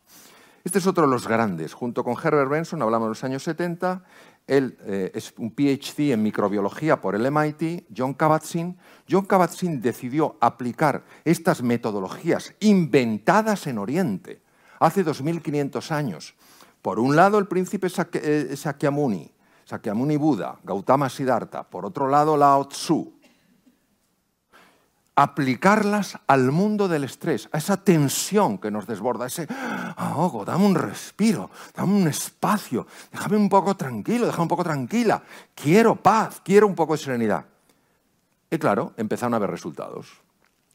Este 0.67 0.81
es 0.81 0.87
otro 0.89 1.05
de 1.05 1.11
los 1.13 1.29
grandes. 1.29 1.75
Junto 1.75 2.03
con 2.03 2.17
Herbert 2.21 2.51
Benson, 2.51 2.83
hablamos 2.83 3.07
de 3.07 3.11
los 3.11 3.23
años 3.23 3.45
70, 3.45 4.03
él 4.49 4.77
eh, 4.81 5.13
es 5.15 5.33
un 5.39 5.53
PhD 5.53 6.11
en 6.11 6.25
microbiología 6.25 7.01
por 7.01 7.15
el 7.15 7.31
MIT, 7.31 7.85
John 7.97 8.15
Kabat-Zinn. 8.15 8.77
John 9.09 9.29
Kabat-Zinn 9.29 9.81
decidió 9.81 10.37
aplicar 10.41 11.05
estas 11.25 11.63
metodologías 11.63 12.53
inventadas 12.59 13.69
en 13.69 13.79
Oriente 13.79 14.43
hace 14.81 15.05
2.500 15.05 15.93
años. 15.93 16.35
Por 16.83 16.99
un 16.99 17.15
lado, 17.15 17.39
el 17.39 17.47
príncipe 17.47 17.87
eh, 18.15 18.57
Sakyamuni, 18.57 19.31
Sakyamuni 19.65 20.17
Buda, 20.17 20.59
Gautama 20.65 21.09
Siddhartha. 21.09 21.63
Por 21.63 21.87
otro 21.87 22.09
lado, 22.09 22.37
Lao 22.37 22.67
Tzu. 22.67 23.16
Aplicarlas 25.19 26.19
al 26.27 26.53
mundo 26.53 26.89
del 26.89 27.05
estrés, 27.05 27.49
a 27.51 27.59
esa 27.59 27.83
tensión 27.83 28.59
que 28.59 28.71
nos 28.71 28.87
desborda, 28.87 29.27
ese 29.27 29.49
ahogo, 29.97 30.45
dame 30.45 30.67
un 30.67 30.75
respiro, 30.75 31.51
dame 31.75 31.95
un 31.95 32.07
espacio, 32.07 32.87
déjame 33.11 33.39
un 33.39 33.49
poco 33.49 33.75
tranquilo, 33.75 34.27
déjame 34.27 34.43
un 34.43 34.49
poco 34.49 34.65
tranquila. 34.65 35.23
Quiero 35.55 35.97
paz, 35.97 36.43
quiero 36.45 36.67
un 36.67 36.75
poco 36.75 36.93
de 36.93 36.99
serenidad. 36.99 37.47
Y 38.51 38.59
claro, 38.59 38.93
empezaron 38.99 39.33
a 39.33 39.39
haber 39.39 39.51
resultados. 39.51 40.21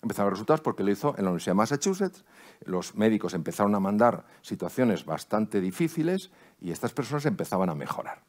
Empezaron 0.01 0.25
a 0.25 0.27
haber 0.27 0.33
resultados 0.33 0.61
porque 0.61 0.83
lo 0.83 0.91
hizo 0.91 1.09
en 1.17 1.25
la 1.25 1.29
Universidad 1.29 1.51
de 1.51 1.57
Massachusetts. 1.57 2.25
Los 2.65 2.95
médicos 2.95 3.35
empezaron 3.35 3.75
a 3.75 3.79
mandar 3.79 4.25
situaciones 4.41 5.05
bastante 5.05 5.61
difíciles 5.61 6.31
y 6.59 6.71
estas 6.71 6.93
personas 6.93 7.27
empezaban 7.27 7.69
a 7.69 7.75
mejorar. 7.75 8.23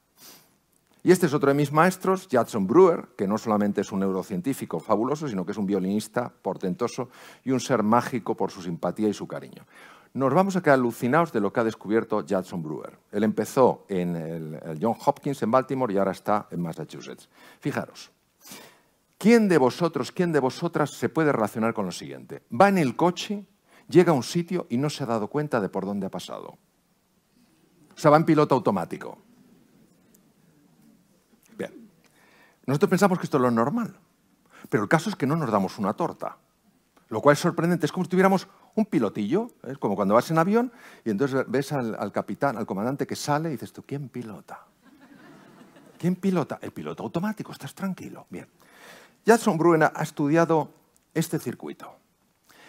Y 1.04 1.10
este 1.10 1.26
es 1.26 1.34
otro 1.34 1.48
de 1.48 1.54
mis 1.54 1.72
maestros, 1.72 2.28
Judson 2.30 2.66
Brewer, 2.66 3.08
que 3.16 3.26
no 3.26 3.36
solamente 3.36 3.80
es 3.80 3.90
un 3.90 4.00
neurocientífico 4.00 4.78
fabuloso, 4.78 5.26
sino 5.26 5.44
que 5.44 5.50
es 5.50 5.58
un 5.58 5.66
violinista 5.66 6.32
portentoso 6.42 7.08
y 7.44 7.50
un 7.50 7.58
ser 7.58 7.82
mágico 7.82 8.36
por 8.36 8.52
su 8.52 8.62
simpatía 8.62 9.08
y 9.08 9.14
su 9.14 9.26
cariño. 9.26 9.66
Nos 10.14 10.32
vamos 10.32 10.54
a 10.54 10.62
quedar 10.62 10.78
alucinados 10.78 11.32
de 11.32 11.40
lo 11.40 11.52
que 11.52 11.60
ha 11.60 11.64
descubierto 11.64 12.24
Judson 12.28 12.62
Brewer. 12.62 12.98
Él 13.10 13.24
empezó 13.24 13.84
en 13.88 14.14
el, 14.14 14.78
John 14.80 14.94
Hopkins 15.04 15.42
en 15.42 15.50
Baltimore 15.50 15.92
y 15.92 15.96
ahora 15.96 16.12
está 16.12 16.46
en 16.50 16.60
Massachusetts. 16.60 17.28
Fijaros, 17.58 18.12
¿quién 19.18 19.48
de 19.48 19.58
vosotros, 19.58 20.12
quién 20.12 20.30
de 20.30 20.38
vosotras 20.38 20.90
se 20.92 21.08
puede 21.08 21.32
relacionar 21.32 21.74
con 21.74 21.86
lo 21.86 21.92
siguiente? 21.92 22.42
Va 22.52 22.68
en 22.68 22.78
el 22.78 22.94
coche, 22.94 23.44
llega 23.88 24.12
a 24.12 24.14
un 24.14 24.22
sitio 24.22 24.66
y 24.68 24.76
no 24.76 24.88
se 24.88 25.02
ha 25.02 25.06
dado 25.06 25.26
cuenta 25.28 25.60
de 25.60 25.68
por 25.68 25.84
dónde 25.84 26.06
ha 26.06 26.10
pasado. 26.10 26.58
O 27.96 27.98
sea, 27.98 28.10
va 28.10 28.18
en 28.18 28.24
piloto 28.24 28.54
automático. 28.54 29.18
Nosotros 32.72 32.88
pensamos 32.88 33.18
que 33.18 33.24
esto 33.24 33.36
es 33.36 33.42
lo 33.42 33.50
normal, 33.50 33.94
pero 34.70 34.84
el 34.84 34.88
caso 34.88 35.10
es 35.10 35.16
que 35.16 35.26
no 35.26 35.36
nos 35.36 35.50
damos 35.50 35.78
una 35.78 35.92
torta, 35.92 36.38
lo 37.10 37.20
cual 37.20 37.34
es 37.34 37.38
sorprendente. 37.38 37.84
Es 37.84 37.92
como 37.92 38.04
si 38.04 38.08
tuviéramos 38.08 38.48
un 38.74 38.86
pilotillo, 38.86 39.50
es 39.64 39.76
como 39.76 39.94
cuando 39.94 40.14
vas 40.14 40.30
en 40.30 40.38
avión 40.38 40.72
y 41.04 41.10
entonces 41.10 41.44
ves 41.48 41.70
al, 41.72 42.12
capitán, 42.12 42.56
al 42.56 42.64
comandante 42.64 43.06
que 43.06 43.14
sale 43.14 43.50
y 43.50 43.52
dices 43.52 43.74
tú, 43.74 43.82
¿quién 43.82 44.08
pilota? 44.08 44.64
¿Quién 45.98 46.16
pilota? 46.16 46.58
El 46.62 46.72
piloto 46.72 47.02
automático, 47.02 47.52
estás 47.52 47.74
tranquilo. 47.74 48.24
Bien. 48.30 48.46
Jackson 49.26 49.58
Bruena 49.58 49.92
ha 49.94 50.02
estudiado 50.02 50.70
este 51.12 51.38
circuito. 51.38 51.94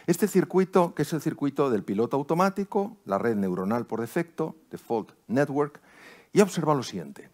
Este 0.05 0.27
circuito, 0.27 0.93
que 0.93 1.03
es 1.03 1.13
el 1.13 1.21
circuito 1.21 1.69
del 1.69 1.85
piloto 1.85 2.17
automático, 2.17 2.97
la 3.05 3.19
red 3.19 3.37
neuronal 3.37 3.85
por 3.85 4.01
defecto, 4.01 4.57
Default 4.69 5.13
Network, 5.27 5.79
y 6.33 6.41
ha 6.41 6.43
observado 6.43 6.79
lo 6.79 6.83
siguiente. 6.83 7.32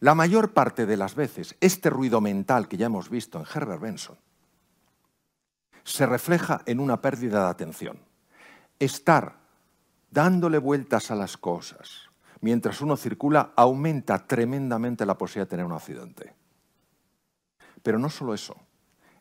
La 0.00 0.14
mayor 0.14 0.54
parte 0.54 0.86
de 0.86 0.96
las 0.96 1.14
veces, 1.14 1.56
este 1.60 1.90
ruido 1.90 2.22
mental 2.22 2.68
que 2.68 2.78
ya 2.78 2.86
hemos 2.86 3.10
visto 3.10 3.38
en 3.38 3.44
Herbert 3.44 3.82
Benson 3.82 4.16
se 5.84 6.06
refleja 6.06 6.62
en 6.66 6.80
una 6.80 7.00
pérdida 7.00 7.44
de 7.44 7.50
atención. 7.50 7.98
Estar 8.78 9.36
dándole 10.10 10.58
vueltas 10.58 11.10
a 11.10 11.14
las 11.14 11.36
cosas 11.36 12.10
mientras 12.40 12.80
uno 12.80 12.96
circula 12.96 13.52
aumenta 13.56 14.26
tremendamente 14.26 15.04
la 15.04 15.18
posibilidad 15.18 15.46
de 15.46 15.50
tener 15.50 15.66
un 15.66 15.72
accidente. 15.72 16.34
Pero 17.82 17.98
no 17.98 18.08
solo 18.08 18.32
eso, 18.32 18.56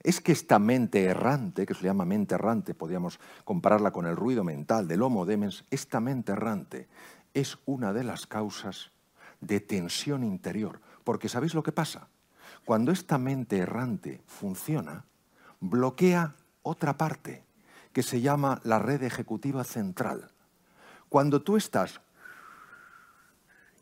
es 0.02 0.22
que 0.22 0.32
esta 0.32 0.60
mente 0.60 1.04
errante, 1.04 1.66
que 1.66 1.74
se 1.74 1.84
llama 1.84 2.06
mente 2.06 2.36
errante, 2.36 2.74
podríamos 2.74 3.20
compararla 3.44 3.92
con 3.92 4.06
el 4.06 4.16
ruido 4.16 4.46
mental 4.46 4.88
del 4.88 5.02
Homo 5.02 5.26
demens, 5.26 5.66
esta 5.72 6.00
mente 6.00 6.32
errante 6.32 6.88
es 7.34 7.58
una 7.66 7.92
de 7.92 8.06
las 8.06 8.26
causas 8.26 8.92
de 9.42 9.60
tensión 9.60 10.24
interior. 10.24 10.82
Porque 11.04 11.30
¿sabéis 11.30 11.54
lo 11.54 11.64
que 11.64 11.72
pasa? 11.72 12.08
Cuando 12.66 12.92
esta 12.92 13.18
mente 13.18 13.58
errante 13.58 14.22
funciona, 14.28 15.06
bloquea 15.60 16.36
otra 16.62 16.98
parte 16.98 17.44
que 17.94 18.04
se 18.04 18.22
llama 18.22 18.62
la 18.64 18.80
red 18.80 19.04
ejecutiva 19.04 19.64
central. 19.64 20.32
Cuando 21.10 21.42
tú 21.42 21.58
estás 21.58 22.02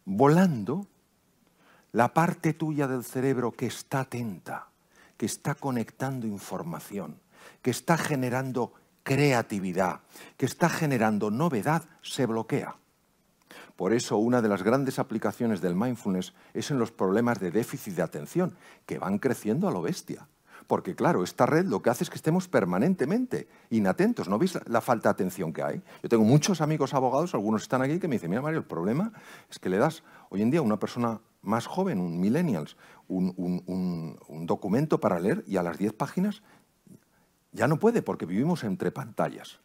volando, 0.05 0.87
la 1.91 2.13
parte 2.13 2.53
tuya 2.53 2.87
del 2.87 3.03
cerebro 3.03 3.51
que 3.51 3.65
está 3.65 4.01
atenta, 4.01 4.69
que 5.17 5.25
está 5.25 5.55
conectando 5.55 6.27
información, 6.27 7.19
que 7.61 7.71
está 7.71 7.97
generando 7.97 8.73
creatividad, 9.03 10.01
que 10.37 10.45
está 10.45 10.69
generando 10.69 11.31
novedad, 11.31 11.83
se 12.01 12.25
bloquea. 12.25 12.75
Por 13.77 13.93
eso 13.93 14.17
una 14.17 14.41
de 14.41 14.49
las 14.49 14.63
grandes 14.63 14.97
aplicaciones 14.97 15.61
del 15.61 15.75
mindfulness 15.75 16.33
es 16.53 16.71
en 16.71 16.79
los 16.79 16.91
problemas 16.91 17.39
de 17.39 17.51
déficit 17.51 17.93
de 17.93 18.01
atención, 18.01 18.57
que 18.87 18.97
van 18.97 19.19
creciendo 19.19 19.67
a 19.67 19.71
lo 19.71 19.83
bestia. 19.83 20.27
Porque 20.65 20.95
claro, 20.95 21.23
esta 21.23 21.45
red 21.45 21.65
lo 21.67 21.81
que 21.81 21.91
hace 21.91 22.03
es 22.03 22.09
que 22.09 22.15
estemos 22.15 22.47
permanentemente 22.47 23.47
inatentos. 23.69 24.27
¿No 24.27 24.39
veis 24.39 24.57
la 24.65 24.81
falta 24.81 25.09
de 25.09 25.11
atención 25.11 25.53
que 25.53 25.61
hay? 25.61 25.81
Yo 26.01 26.09
tengo 26.09 26.23
muchos 26.25 26.59
amigos 26.59 26.95
abogados, 26.95 27.35
algunos 27.35 27.61
están 27.61 27.83
aquí, 27.83 27.99
que 27.99 28.07
me 28.07 28.15
dicen, 28.15 28.31
mira 28.31 28.41
Mario, 28.41 28.59
el 28.59 28.65
problema 28.65 29.13
es 29.49 29.59
que 29.59 29.69
le 29.69 29.77
das 29.77 30.03
hoy 30.29 30.41
en 30.41 30.49
día 30.49 30.59
a 30.59 30.63
una 30.63 30.79
persona 30.79 31.21
más 31.43 31.67
joven, 31.67 32.01
un 32.01 32.19
millennials, 32.19 32.75
un, 33.07 33.33
un 33.37 34.45
documento 34.47 34.99
para 34.99 35.19
leer 35.19 35.43
y 35.47 35.57
a 35.57 35.63
las 35.63 35.77
10 35.77 35.93
páginas 35.93 36.41
ya 37.51 37.67
no 37.67 37.77
puede 37.77 38.01
porque 38.01 38.25
vivimos 38.25 38.63
entre 38.63 38.91
pantallas. 38.91 39.59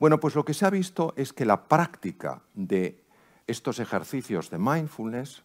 Bueno, 0.00 0.18
pues 0.18 0.34
lo 0.34 0.44
que 0.44 0.54
se 0.54 0.66
ha 0.66 0.70
visto 0.70 1.12
es 1.16 1.32
que 1.32 1.44
la 1.44 1.68
práctica 1.68 2.42
de 2.54 3.01
estos 3.46 3.78
ejercicios 3.78 4.50
de 4.50 4.58
mindfulness, 4.58 5.42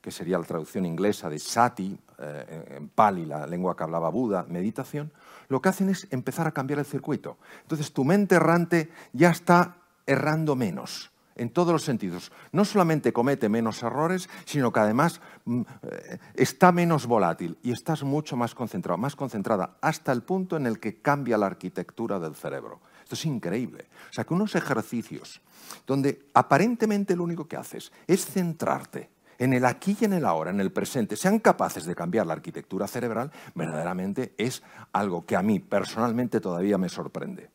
que 0.00 0.10
sería 0.10 0.38
la 0.38 0.44
traducción 0.44 0.86
inglesa 0.86 1.28
de 1.28 1.38
sati, 1.38 1.98
eh, 2.18 2.76
en 2.76 2.88
pali, 2.88 3.24
la 3.26 3.46
lengua 3.46 3.76
que 3.76 3.82
hablaba 3.82 4.08
Buda, 4.08 4.46
meditación, 4.48 5.12
lo 5.48 5.60
que 5.60 5.68
hacen 5.68 5.88
es 5.88 6.06
empezar 6.10 6.46
a 6.46 6.52
cambiar 6.52 6.78
el 6.78 6.86
circuito. 6.86 7.38
Entonces 7.62 7.92
tu 7.92 8.04
mente 8.04 8.36
errante 8.36 8.90
ya 9.12 9.30
está 9.30 9.76
errando 10.06 10.54
menos 10.54 11.10
en 11.36 11.50
todos 11.50 11.72
los 11.72 11.82
sentidos. 11.82 12.32
No 12.52 12.64
solamente 12.64 13.12
comete 13.12 13.48
menos 13.48 13.82
errores, 13.82 14.28
sino 14.44 14.72
que 14.72 14.80
además 14.80 15.20
mm, 15.44 15.60
eh, 15.82 16.18
está 16.34 16.72
menos 16.72 17.06
volátil 17.06 17.58
y 17.62 17.72
estás 17.72 18.02
mucho 18.02 18.36
más 18.36 18.54
concentrado, 18.54 18.98
más 18.98 19.16
concentrada, 19.16 19.76
hasta 19.80 20.12
el 20.12 20.22
punto 20.22 20.56
en 20.56 20.66
el 20.66 20.80
que 20.80 21.00
cambia 21.00 21.38
la 21.38 21.46
arquitectura 21.46 22.18
del 22.18 22.34
cerebro. 22.34 22.80
Esto 23.06 23.14
es 23.14 23.24
increíble. 23.26 23.86
O 24.10 24.12
sea, 24.12 24.24
que 24.24 24.34
unos 24.34 24.56
ejercicios 24.56 25.40
donde 25.86 26.26
aparentemente 26.34 27.14
lo 27.14 27.22
único 27.22 27.46
que 27.46 27.56
haces 27.56 27.92
es 28.08 28.26
centrarte 28.26 29.10
en 29.38 29.52
el 29.52 29.64
aquí 29.64 29.96
y 30.00 30.06
en 30.06 30.14
el 30.14 30.24
ahora, 30.24 30.50
en 30.50 30.60
el 30.60 30.72
presente, 30.72 31.14
sean 31.14 31.38
capaces 31.38 31.84
de 31.84 31.94
cambiar 31.94 32.26
la 32.26 32.32
arquitectura 32.32 32.88
cerebral, 32.88 33.30
verdaderamente 33.54 34.34
es 34.36 34.60
algo 34.92 35.24
que 35.24 35.36
a 35.36 35.42
mí 35.42 35.60
personalmente 35.60 36.40
todavía 36.40 36.78
me 36.78 36.88
sorprende. 36.88 37.48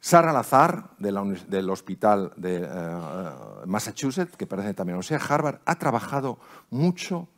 Sara 0.00 0.32
Lazar, 0.32 0.90
del 0.98 1.70
Hospital 1.70 2.32
de 2.36 2.68
eh, 2.68 2.96
Massachusetts, 3.66 4.36
que 4.36 4.48
pertenece 4.48 4.74
también 4.74 4.94
a 4.94 4.96
la 4.96 4.98
Universidad 4.98 5.20
de 5.20 5.32
Harvard, 5.32 5.60
ha 5.64 5.76
trabajado 5.76 6.40
mucho 6.70 7.28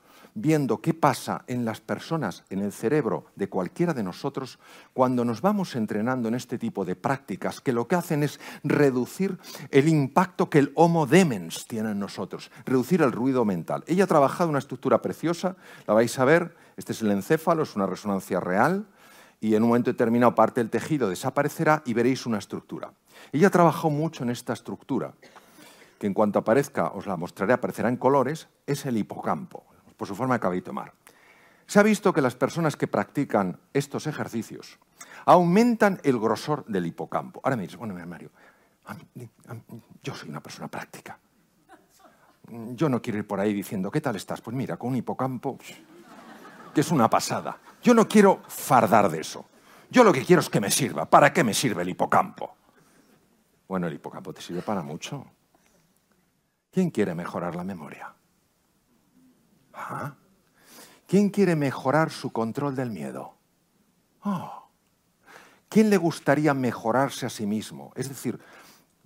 viendo 0.41 0.81
qué 0.81 0.95
pasa 0.95 1.45
en 1.47 1.65
las 1.65 1.81
personas, 1.81 2.45
en 2.51 2.61
el 2.61 2.73
cerebro 2.73 3.27
de 3.35 3.49
cualquiera 3.49 3.93
de 3.93 4.03
nosotros, 4.03 4.59
cuando 4.93 5.25
nos 5.25 5.41
vamos 5.41 5.75
entrenando 5.75 6.29
en 6.29 6.35
este 6.35 6.59
tipo 6.59 6.85
de 6.85 6.97
prácticas, 6.97 7.61
que 7.61 7.73
lo 7.73 7.89
que 7.89 7.97
hacen 7.97 8.23
es 8.23 8.39
reducir 8.63 9.39
el 9.71 9.89
impacto 9.89 10.49
que 10.49 10.61
el 10.61 10.73
Homo 10.75 11.07
demens 11.07 11.67
tiene 11.67 11.91
en 11.91 11.99
nosotros, 11.99 12.51
reducir 12.65 13.03
el 13.03 13.13
ruido 13.13 13.45
mental. 13.45 13.83
Ella 13.87 14.05
ha 14.05 14.09
trabajado 14.09 14.51
una 14.51 14.61
estructura 14.61 15.03
preciosa, 15.03 15.57
la 15.87 15.95
vais 15.95 16.19
a 16.19 16.25
ver, 16.25 16.57
este 16.77 16.93
es 16.93 17.03
el 17.03 17.11
encéfalo, 17.11 17.65
es 17.65 17.75
una 17.75 17.87
resonancia 17.87 18.39
real, 18.39 18.87
y 19.41 19.55
en 19.55 19.63
un 19.63 19.69
momento 19.69 19.91
determinado 19.91 20.35
parte 20.35 20.61
del 20.61 20.71
tejido 20.71 21.09
desaparecerá 21.09 21.83
y 21.85 21.95
veréis 21.95 22.27
una 22.27 22.39
estructura. 22.39 22.93
Ella 23.33 23.51
trabajó 23.51 23.91
mucho 23.91 24.23
en 24.23 24.31
esta 24.31 24.53
estructura, 24.53 25.15
que 25.99 26.07
en 26.07 26.15
cuanto 26.15 26.39
aparezca, 26.39 26.89
os 26.89 27.07
la 27.07 27.17
mostraré, 27.17 27.53
aparecerá 27.53 27.89
en 27.89 27.97
colores, 27.97 28.49
es 28.67 28.87
el 28.87 28.97
hipocampo, 28.97 29.65
por 29.99 30.09
su 30.09 30.15
forma 30.15 30.37
de 30.37 30.41
caballito 30.41 30.73
mar. 30.73 30.95
Se 31.67 31.79
ha 31.79 31.83
visto 31.83 32.15
que 32.15 32.23
las 32.23 32.35
personas 32.35 32.77
que 32.77 32.87
practican 32.87 33.61
estos 33.75 34.07
ejercicios 34.07 34.79
aumentan 35.27 36.01
el 36.05 36.19
grosor 36.19 36.65
del 36.65 36.87
hipocampo. 36.87 37.43
Ahora 37.45 37.57
me 37.57 37.65
dices, 37.65 37.77
bueno, 37.77 37.95
Mario, 38.07 38.31
yo 40.03 40.15
soy 40.15 40.31
una 40.31 40.41
persona 40.41 40.69
práctica. 40.69 41.19
Yo 42.49 42.89
no 42.89 43.03
quiero 43.03 43.19
ir 43.19 43.27
por 43.27 43.39
ahí 43.39 43.53
diciendo, 43.53 43.91
¿qué 43.91 44.01
tal 44.01 44.17
estás? 44.17 44.41
Pues 44.41 44.57
mira, 44.57 44.79
con 44.79 44.91
un 44.91 44.97
hipocampo, 44.97 45.59
que 46.73 46.81
es 46.81 46.91
una 46.91 47.11
pasada. 47.11 47.59
Yo 47.83 47.93
no 47.93 48.09
quiero 48.09 48.41
fardar 48.49 49.11
de 49.11 49.21
eso. 49.21 49.45
Yo 49.91 50.05
lo 50.05 50.13
que 50.13 50.25
quiero 50.25 50.41
es 50.41 50.49
que 50.49 50.61
me 50.61 50.71
sirva. 50.71 51.05
¿Para 51.05 51.33
qué 51.35 51.45
me 51.45 51.53
sirve 51.53 51.83
el 51.83 51.91
hipocampo? 51.91 52.57
Bueno, 53.67 53.87
el 53.87 53.95
hipocampo 53.95 54.33
te 54.33 54.41
sirve 54.41 54.63
para 54.63 54.81
mucho. 54.83 55.27
¿Quién 56.71 56.91
quiere 56.91 57.15
mejorar 57.15 57.55
la 57.55 57.65
memoria? 57.65 58.15
¿Quién 61.07 61.31
quiere 61.31 61.57
mejorar 61.57 62.11
su 62.11 62.31
control 62.33 62.77
del 62.77 62.91
miedo? 62.91 63.35
Oh. 64.23 64.69
¿Quién 65.69 65.91
le 65.91 65.97
gustaría 65.97 66.55
mejorarse 66.55 67.27
a 67.27 67.31
sí 67.31 67.47
mismo? 67.47 67.93
Es 67.95 68.09
decir, 68.09 68.39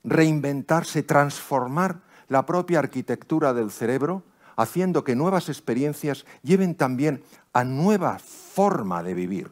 reinventarse, 0.04 1.02
transformar 1.02 2.02
la 2.28 2.46
propia 2.46 2.78
arquitectura 2.78 3.52
del 3.52 3.70
cerebro, 3.70 4.24
haciendo 4.56 5.04
que 5.04 5.16
nuevas 5.16 5.48
experiencias 5.48 6.24
lleven 6.42 6.74
también 6.74 7.22
a 7.52 7.64
nueva 7.64 8.18
forma 8.18 9.02
de 9.02 9.14
vivir. 9.14 9.50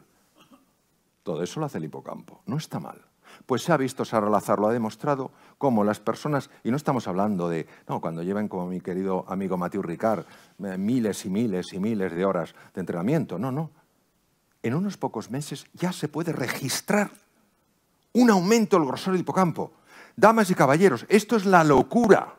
Todo 1.23 1.43
eso 1.43 1.59
lo 1.59 1.67
hace 1.67 1.77
el 1.77 1.85
hipocampo. 1.85 2.41
No 2.45 2.57
está 2.57 2.79
mal. 2.79 3.10
Pues 3.45 3.63
se 3.63 3.71
ha 3.71 3.77
visto, 3.77 4.05
Sara 4.05 4.29
Lazar 4.29 4.59
lo 4.59 4.67
ha 4.67 4.73
demostrado, 4.73 5.31
cómo 5.57 5.83
las 5.83 5.99
personas, 5.99 6.49
y 6.63 6.71
no 6.71 6.77
estamos 6.77 7.07
hablando 7.07 7.49
de, 7.49 7.67
no, 7.87 8.01
cuando 8.01 8.23
lleven, 8.23 8.47
como 8.47 8.67
mi 8.67 8.81
querido 8.81 9.25
amigo 9.27 9.57
Mathieu 9.57 9.81
Ricard, 9.81 10.25
eh, 10.63 10.77
miles 10.77 11.25
y 11.25 11.29
miles 11.29 11.73
y 11.73 11.79
miles 11.79 12.13
de 12.13 12.25
horas 12.25 12.53
de 12.73 12.81
entrenamiento, 12.81 13.37
no, 13.37 13.51
no. 13.51 13.71
En 14.63 14.75
unos 14.75 14.97
pocos 14.97 15.31
meses 15.31 15.65
ya 15.73 15.91
se 15.91 16.07
puede 16.07 16.33
registrar 16.33 17.09
un 18.13 18.29
aumento 18.29 18.77
del 18.77 18.87
grosor 18.87 19.13
del 19.13 19.21
hipocampo. 19.21 19.71
Damas 20.15 20.51
y 20.51 20.55
caballeros, 20.55 21.05
esto 21.09 21.35
es 21.35 21.45
la 21.45 21.63
locura. 21.63 22.35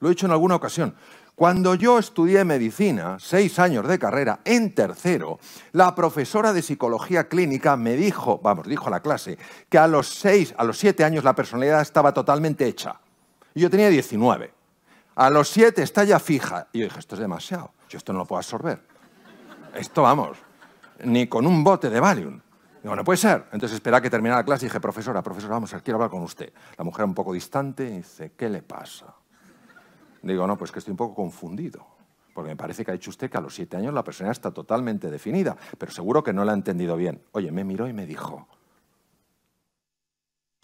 Lo 0.00 0.08
he 0.08 0.12
dicho 0.12 0.26
en 0.26 0.32
alguna 0.32 0.56
ocasión. 0.56 0.94
Cuando 1.40 1.74
yo 1.74 1.98
estudié 1.98 2.44
medicina, 2.44 3.16
seis 3.18 3.58
años 3.58 3.88
de 3.88 3.98
carrera, 3.98 4.40
en 4.44 4.74
tercero, 4.74 5.38
la 5.72 5.94
profesora 5.94 6.52
de 6.52 6.60
psicología 6.60 7.28
clínica 7.28 7.78
me 7.78 7.96
dijo, 7.96 8.40
vamos, 8.42 8.68
dijo 8.68 8.88
a 8.88 8.90
la 8.90 9.00
clase, 9.00 9.38
que 9.70 9.78
a 9.78 9.86
los 9.86 10.06
seis, 10.06 10.54
a 10.58 10.64
los 10.64 10.76
siete 10.76 11.02
años 11.02 11.24
la 11.24 11.34
personalidad 11.34 11.80
estaba 11.80 12.12
totalmente 12.12 12.66
hecha. 12.66 13.00
Y 13.54 13.60
yo 13.62 13.70
tenía 13.70 13.88
19. 13.88 14.52
A 15.14 15.30
los 15.30 15.48
siete 15.48 15.82
está 15.82 16.04
ya 16.04 16.20
fija. 16.20 16.68
Y 16.72 16.80
yo 16.80 16.84
dije, 16.84 16.98
esto 16.98 17.14
es 17.14 17.22
demasiado. 17.22 17.72
Yo 17.88 17.96
esto 17.96 18.12
no 18.12 18.18
lo 18.18 18.26
puedo 18.26 18.40
absorber. 18.40 18.82
Esto, 19.74 20.02
vamos, 20.02 20.36
ni 21.04 21.26
con 21.26 21.46
un 21.46 21.64
bote 21.64 21.88
de 21.88 22.00
Valium. 22.00 22.38
Digo, 22.82 22.94
no 22.94 23.02
puede 23.02 23.16
ser. 23.16 23.46
Entonces 23.50 23.76
espera 23.76 24.02
que 24.02 24.10
terminara 24.10 24.42
la 24.42 24.44
clase 24.44 24.66
y 24.66 24.68
dije, 24.68 24.78
profesora, 24.78 25.22
profesora, 25.22 25.54
vamos, 25.54 25.74
quiero 25.82 25.96
hablar 25.96 26.10
con 26.10 26.20
usted. 26.20 26.52
La 26.76 26.84
mujer 26.84 27.06
un 27.06 27.14
poco 27.14 27.32
distante 27.32 27.84
y 27.84 27.96
dice, 27.96 28.32
¿qué 28.36 28.50
le 28.50 28.60
pasa? 28.60 29.06
Digo, 30.22 30.46
no, 30.46 30.56
pues 30.56 30.70
que 30.72 30.78
estoy 30.78 30.92
un 30.92 30.96
poco 30.96 31.14
confundido. 31.14 31.86
Porque 32.34 32.50
me 32.50 32.56
parece 32.56 32.84
que 32.84 32.90
ha 32.90 32.94
dicho 32.94 33.10
usted 33.10 33.30
que 33.30 33.38
a 33.38 33.40
los 33.40 33.54
siete 33.54 33.76
años 33.76 33.92
la 33.92 34.04
persona 34.04 34.30
está 34.30 34.50
totalmente 34.50 35.10
definida, 35.10 35.56
pero 35.78 35.92
seguro 35.92 36.22
que 36.22 36.32
no 36.32 36.44
la 36.44 36.52
ha 36.52 36.54
entendido 36.54 36.96
bien. 36.96 37.22
Oye, 37.32 37.50
me 37.50 37.64
miró 37.64 37.88
y 37.88 37.92
me 37.92 38.06
dijo, 38.06 38.46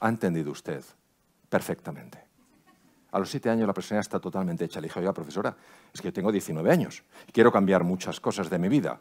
ha 0.01 0.09
entendido 0.09 0.53
usted 0.53 0.85
perfectamente. 1.49 2.25
A 3.12 3.19
los 3.19 3.31
siete 3.31 3.51
años 3.51 3.66
la 3.66 3.73
persona 3.73 4.01
está 4.01 4.21
totalmente 4.21 4.64
hecha. 4.64 4.81
Le 4.81 4.88
dije, 4.88 5.01
oiga, 5.01 5.12
profesora, 5.12 5.57
es 5.92 6.01
que 6.01 6.09
yo 6.09 6.12
tengo 6.12 6.31
19 6.31 6.71
años 6.71 7.03
y 7.27 7.33
quiero 7.33 7.51
cambiar 7.51 7.83
muchas 7.83 8.21
cosas 8.21 8.51
de 8.51 8.59
mi 8.59 8.69
vida. 8.69 9.01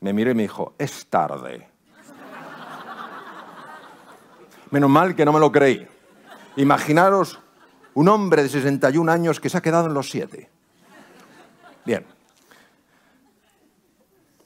Me 0.00 0.12
miró 0.12 0.30
y 0.30 0.34
me 0.34 0.42
dijo, 0.42 0.74
es 0.78 1.06
tarde. 1.06 1.68
Menos 4.70 4.90
mal 4.90 5.14
que 5.14 5.24
no 5.24 5.32
me 5.32 5.40
lo 5.40 5.50
creí. 5.50 5.86
Imaginaros 6.56 7.40
un 7.94 8.08
hombre 8.08 8.42
de 8.42 8.48
61 8.48 9.10
años 9.10 9.40
que 9.40 9.48
se 9.48 9.58
ha 9.58 9.62
quedado 9.62 9.86
en 9.86 9.94
los 9.94 10.10
siete. 10.10 10.50
Bien. 11.84 12.04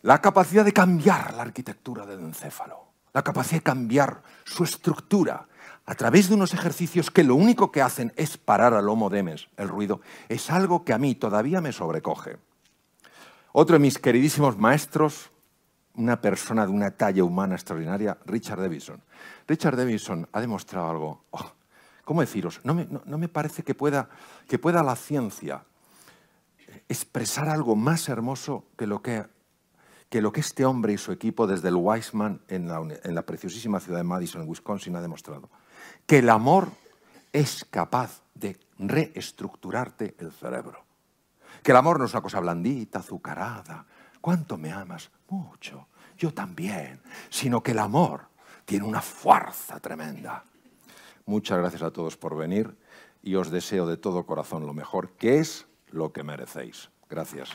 La 0.03 0.21
capacidad 0.21 0.65
de 0.65 0.73
cambiar 0.73 1.35
la 1.35 1.43
arquitectura 1.43 2.07
del 2.07 2.21
encéfalo, 2.21 2.89
la 3.13 3.23
capacidad 3.23 3.59
de 3.59 3.65
cambiar 3.65 4.23
su 4.45 4.65
estructura 4.65 5.47
a 5.87 5.95
través 5.95 6.29
de 6.29 6.35
unos 6.35 6.53
ejercicios 6.55 7.11
que 7.11 7.25
lo 7.25 7.35
único 7.35 7.73
que 7.73 7.83
hacen 7.83 8.13
es 8.17 8.37
parar 8.37 8.75
al 8.75 8.89
homo 8.89 9.09
demes, 9.09 9.49
el 9.57 9.69
ruido, 9.69 10.01
es 10.29 10.51
algo 10.51 10.85
que 10.85 10.93
a 10.93 10.99
mí 10.99 11.15
todavía 11.15 11.61
me 11.61 11.73
sobrecoge. 11.73 12.37
Otro 13.53 13.75
de 13.75 13.81
mis 13.81 13.99
queridísimos 13.99 14.59
maestros, 14.59 15.31
una 15.95 16.21
persona 16.21 16.67
de 16.67 16.73
una 16.73 16.91
talla 16.91 17.25
humana 17.25 17.55
extraordinaria, 17.55 18.19
Richard 18.27 18.61
Davidson. 18.61 19.03
Richard 19.47 19.77
Davidson 19.77 20.29
ha 20.31 20.41
demostrado 20.41 20.91
algo 20.91 21.25
oh, 21.31 21.53
¿cómo 22.09 22.23
deciros? 22.23 22.63
No 22.65 22.73
me, 22.75 23.29
parece 23.29 23.63
que 23.63 23.75
pueda, 23.75 24.09
que 24.49 24.59
pueda 24.59 24.83
la 24.83 24.97
ciencia 24.97 25.67
expresar 26.89 27.51
algo 27.51 27.77
más 27.77 28.09
hermoso 28.09 28.65
que 28.79 28.87
lo 28.87 29.03
que, 29.03 29.27
que 30.09 30.23
lo 30.23 30.33
que 30.33 30.41
este 30.41 30.65
hombre 30.65 30.95
y 30.95 30.97
su 30.97 31.13
equipo 31.13 31.47
desde 31.47 31.69
el 31.69 31.75
Weissman 31.75 32.41
en 32.49 32.67
la, 32.67 32.79
en 32.81 33.15
la 33.15 33.27
preciosísima 33.27 33.79
ciudad 33.79 33.99
de 33.99 34.05
Madison, 34.05 34.41
en 34.41 34.49
Wisconsin, 34.49 34.97
ha 34.97 35.03
demostrado. 35.03 35.51
Que 36.07 36.21
el 36.21 36.31
amor 36.31 36.71
es 37.31 37.67
capaz 37.69 38.23
de 38.35 38.59
reestructurarte 38.79 40.15
el 40.19 40.33
cerebro. 40.33 40.83
Que 41.63 41.73
el 41.73 41.77
amor 41.77 41.99
no 41.99 42.07
es 42.07 42.15
una 42.15 42.23
cosa 42.23 42.41
blandita, 42.41 43.01
azucarada. 43.01 43.85
¿Cuánto 44.23 44.57
me 44.57 44.73
amas? 44.73 45.11
Mucho. 45.29 45.89
Yo 46.17 46.33
también. 46.33 47.03
Sino 47.29 47.63
que 47.63 47.73
el 47.73 47.81
amor 47.81 48.29
tiene 48.65 48.87
una 48.87 49.03
fuerza 49.03 49.79
tremenda. 49.79 50.43
Muchas 51.29 51.59
gracias 51.59 51.83
a 51.83 51.91
todos 51.91 52.17
por 52.17 52.39
venir 52.39 52.75
y 53.23 53.35
os 53.35 53.51
deseo 53.51 53.87
de 53.87 53.99
todo 53.99 54.25
corazón 54.25 54.65
lo 54.67 54.73
mejor, 54.73 55.11
que 55.11 55.41
es 55.41 55.69
lo 55.91 56.11
que 56.11 56.23
merecéis. 56.23 56.89
Gracias. 57.07 57.51